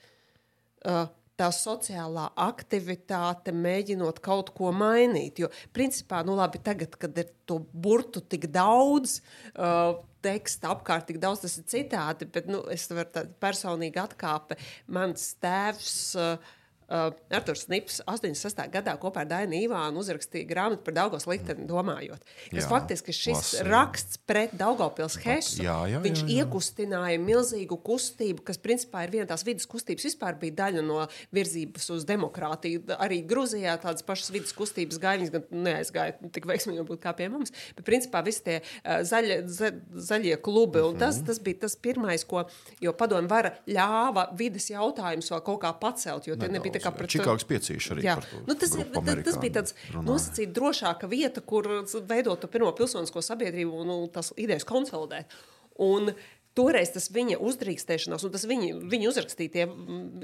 [0.84, 1.06] Uh,
[1.40, 5.42] tā sociālā aktivitāte, mēģinot kaut ko mainīt.
[5.42, 9.18] Jo, principā, nu labi, tagad, kad ir to burtu tik daudz,
[9.54, 14.60] uh, teksta apkārt tik daudz, tas ir citādi, bet nu, es varu tādu personīgi atkāpi.
[14.94, 15.96] Mans tēvs.
[16.18, 18.58] Uh, Uh, Arthurs Snips 86.
[18.68, 22.20] gadā kopā ar Dainu Ivānu uzrakstīja grāmatu par Daugos likteni domājot.
[22.50, 23.68] Kas jā, faktiski šis lasīju.
[23.72, 26.44] raksts pret Daugopils Hesu, jā, jā, viņš jā, jā.
[26.44, 31.88] iekustināja milzīgu kustību, kas principā ir viena tās vidas kustības, vispār bija daļa no virzības
[31.96, 32.84] uz demokrātiju.
[32.98, 37.30] Arī Gruzijā tādas pašas vidas kustības gāja, viņas gan neaizgāja tik veiksmīgi būt kā pie
[37.32, 39.72] mums, bet principā visi tie uh, zaļie, za,
[40.10, 41.30] zaļie klubi, un tas, mhm.
[41.32, 42.44] tas bija tas pirmais, ko,
[42.84, 47.12] jo padomu vara ļāva vidas jautājumus vēl kaut kā pacelt, jo tie nebija kā pret
[47.14, 48.06] Čikāgas piecīši arī.
[48.46, 48.92] Nu, tas, ir,
[49.26, 51.68] tas, bija tāds nosacīt drošāka vieta, kur
[52.08, 55.34] veidot to pirmo pilsonisko sabiedrību un nu, tas idejas konsolidēt.
[55.82, 56.14] Un
[56.54, 59.64] Toreiz tas viņa uzdrīkstēšanās, un tas viņa, viņa uzrakstītie,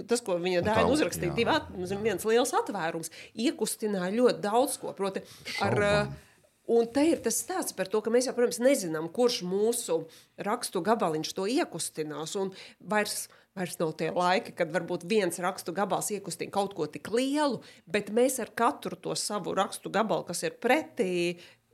[0.07, 1.73] tas, ko viņa dēļ uzrakstīja, at,
[2.05, 4.95] viens liels atvērums, iekustināja ļoti daudz ko.
[4.95, 5.25] Proti,
[5.59, 6.19] ar, Šaubām.
[6.71, 10.05] Un te ir tas stāsts par to, ka mēs jau, protams, nezinām, kurš mūsu
[10.39, 12.37] rakstu gabaliņš to iekustinās.
[12.39, 12.53] Un
[12.93, 13.25] vairs
[13.59, 17.59] Vairs nav tie laiki, kad varbūt viens rakstu gabals iekustina kaut ko tik lielu,
[17.91, 21.11] bet mēs ar katru to savu rakstu gabalu, kas ir pretī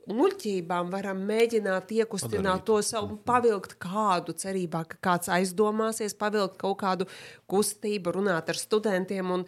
[0.07, 2.67] muļķībām varam mēģināt iekustināt Padarīt.
[2.69, 7.07] to savu, pavilkt kādu cerībā, ka kāds aizdomāsies, pavilkt kaut kādu
[7.51, 9.45] kustību, runāt ar studentiem un,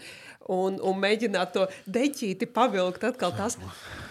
[0.49, 3.57] un, un mēģināt to deķīti pavilkt atkal tās,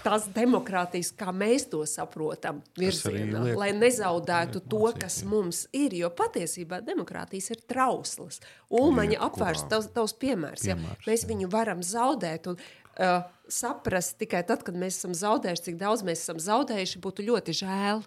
[0.05, 3.59] tās demokrātijas, kā mēs to saprotam, virzienā, liek...
[3.59, 8.43] lai nezaudētu to, kas mums ir, jo patiesībā demokrātijas ir trauslas.
[8.69, 11.09] Ulmaņa apvērs tavs, tavs piemērs, piemērs ja?
[11.09, 12.61] mēs viņu varam zaudēt un
[12.99, 17.57] uh, saprast tikai tad, kad mēs esam zaudējuši, cik daudz mēs esam zaudējuši, būtu ļoti
[17.63, 18.05] žēl.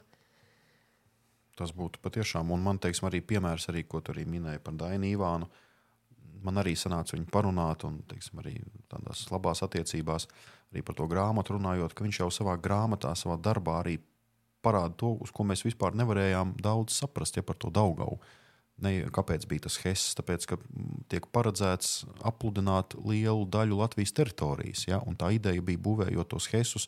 [1.60, 5.10] Tas būtu patiešām, un man teiksim, arī piemērs, arī, ko tu arī minēji par Dainu
[5.12, 5.50] Ivānu.
[6.42, 8.56] Man arī sanāca viņu parunāt, un teiksim, arī
[8.90, 10.26] tādās labās attiecībās,
[10.72, 14.00] arī par to grāmatu runājot, ka viņš jau savā grāmatā, savā darbā arī
[14.66, 18.18] parāda to, uz ko mēs vispār nevarējām daudz saprast, ja par to Daugavu.
[18.82, 20.04] Ne, kāpēc bija tas HES?
[20.18, 24.88] Tāpēc, ka mm, tiek paredzēts apludināt lielu daļu Latvijas teritorijas.
[24.90, 25.02] Ja?
[25.20, 26.88] Tā ideja bija būvējot tos HESus,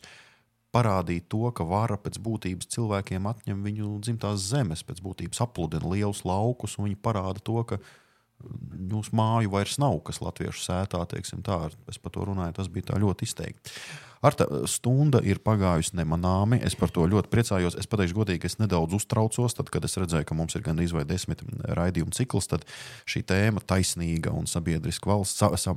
[0.74, 6.24] parādīt to, ka vara pēc būtības cilvēkiem atņem viņu dzimtās zemes, pēc būtības apludina lielus
[6.26, 7.78] laukus, un viņi parāda to, ka
[8.44, 12.68] Jūsu mm, māju vairs nav, kas latviešu sētā, teiksim, tā, es par to runāju, tas
[12.72, 13.72] bija ļoti izteikti.
[14.24, 16.56] Ar tā stunda ir pagājusi nemanāmi.
[16.64, 17.76] Es par to ļoti priecājos.
[17.76, 21.04] Es pateikšu godīgi, es nedaudz uztraucos, tad, kad es redzēju, ka mums ir gandrīz vai
[21.08, 21.42] desmit
[21.76, 22.48] raidījumu cikls.
[22.48, 22.64] Tad
[23.10, 25.76] šī tēma, taisnīga un sabiedriska valsts, sa, sa,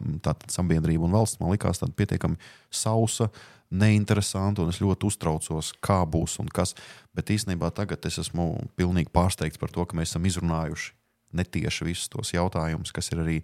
[0.54, 2.40] sabiedrība un valsts, man likās pietiekami
[2.72, 3.28] sausa
[3.68, 6.72] neinteresanti, un es ļoti uztraucos, kā būs un kas.
[7.18, 10.94] Bet īstenībā tagad es esmu pilnīgi pārsteigts par to, ka mēs esam izrunājuši
[11.36, 13.38] netieši visus tos jautājumus, kas ir arī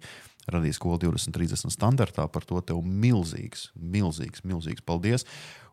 [0.50, 2.26] radījis skolu 2030 standartā.
[2.30, 5.26] Par to tev milzīgs, milzīgs, milzīgs paldies.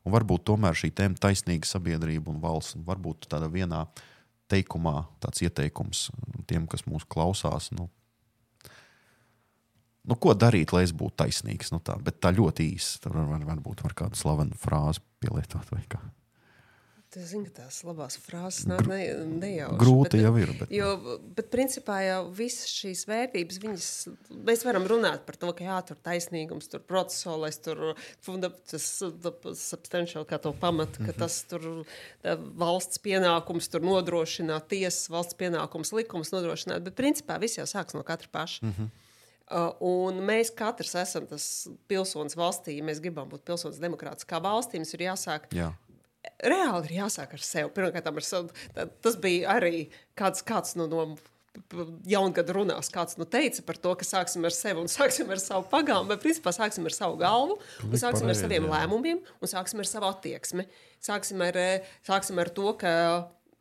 [0.05, 3.85] Un varbūt tomēr šī tēma taisnīga sabiedrība un valsts, un varbūt tādā vienā
[4.51, 6.09] teikumā tāds ieteikums
[6.49, 7.69] tiem, kas mūs klausās.
[7.75, 7.89] Nu,
[10.07, 11.71] nu, ko darīt, lai es būtu taisnīgs?
[11.75, 12.97] Nu, tā, bet tā ļoti īsi.
[13.03, 16.01] Tur var, var, varbūt var kādu slavenu frāzi pielietot vai kā.
[17.11, 19.01] Es zinu, ka tās labās frāzes nāk ne,
[19.41, 19.79] nejauši.
[19.81, 20.51] Grūti bet, jau ir.
[20.55, 20.69] Bet...
[20.71, 20.91] Jo,
[21.35, 23.87] bet principā jau visas šīs vērtības, viņas,
[24.47, 27.97] mēs varam runāt par to, ka jā, tur taisnīgums, tur procesuālais, tur
[28.71, 28.87] tas
[29.59, 31.19] substantial, kā to pamat, ka mhm.
[31.19, 31.67] tas tur
[32.63, 38.07] valsts pienākums tur nodrošināt, tiesas valsts pienākums, likums nodrošināt, bet principā viss jau sāks no
[38.07, 38.63] katra paša.
[38.65, 38.97] Mm -hmm.
[39.51, 44.79] Uh, un mēs katrs esam tas pilsonis valstī, ja mēs gribam būt pilsonis demokrātiskā valstī,
[44.79, 45.73] mums ir jāsāk Jā
[46.43, 47.73] reāli ir jāsāk ar sevi.
[47.75, 48.87] Pirmkārt, ar sevi.
[49.03, 49.85] Tas bija arī
[50.17, 51.05] kāds, kāds no, no
[52.07, 55.65] jaungada runās, kāds nu teica par to, ka sāksim ar sevi un sāksim ar savu
[55.71, 58.71] pagānu, bet principā sāksim ar savu galvu, un sāksim pareizi, ar saviem jā.
[58.71, 60.65] lēmumiem, un sāksim ar savu attieksmi.
[61.03, 61.59] Sāksim ar,
[62.07, 62.93] sāksim ar to, ka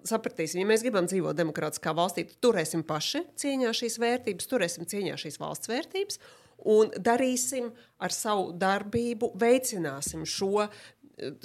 [0.06, 5.18] sapratīsim, ja mēs gribam dzīvot demokrātiskā valstī, tad turēsim paši cieņā šīs vērtības, turēsim cieņā
[5.20, 6.22] šīs valsts vērtības.
[6.70, 7.70] Un darīsim
[8.04, 10.66] ar savu darbību, veicināsim šo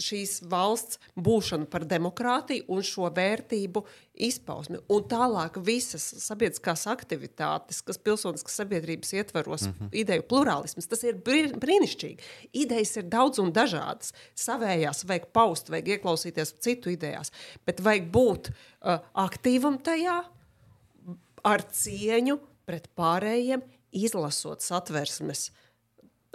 [0.02, 3.84] šīs valsts būšanu par demokrātiju un šo vērtību
[4.28, 4.80] izpausmi.
[4.92, 9.90] Un tālāk visas sabiedriskās aktivitātes, kas pilsoniskas sabiedrības ietvaros, mm -hmm.
[10.04, 12.20] ideju plurālisms, tas ir brīnišķīgi.
[12.54, 14.14] Idejas ir daudz un dažādas.
[14.36, 17.32] Savējās vajag paust, vajag ieklausīties citu idejās,
[17.66, 20.24] bet vajag būt uh, aktīvam tajā,
[21.44, 23.62] ar cieņu pret pārējiem,
[23.92, 25.65] izlasot satversmes uh,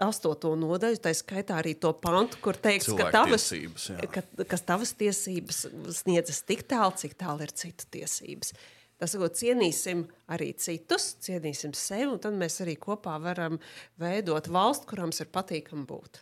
[0.04, 3.48] astoto nodaļu, tā skaitā arī to pantu, kur teiks, ka tavas,
[4.12, 5.64] ka, ka tavas tiesības
[6.00, 8.54] sniedzas tik tālu, cik tālu ir citu tiesības.
[9.00, 13.56] Tas ir, cienīsim arī citus, cienīsim sevi, un tad mēs arī kopā varam
[14.00, 16.20] veidot valstu, kurām ir patīkami būt.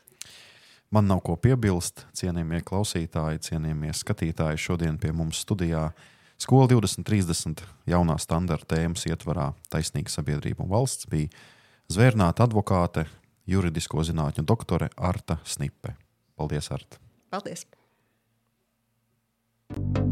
[0.94, 4.62] Man nav ko piebilst, cienījamie klausītāji, cienījamie skatītāji.
[4.62, 5.90] Šodien pie mums studijā
[6.38, 11.32] Skola 2030 jaunā standarta tēmas ietvarā Taisnīga sabiedrība un valsts bija
[11.90, 13.08] zvērnāta advokāte,
[13.48, 15.96] juridisko zinātņu doktore Arta Snipe.
[16.36, 17.00] Paldies, Arta!
[17.30, 17.66] Paldies!
[19.68, 20.07] thank you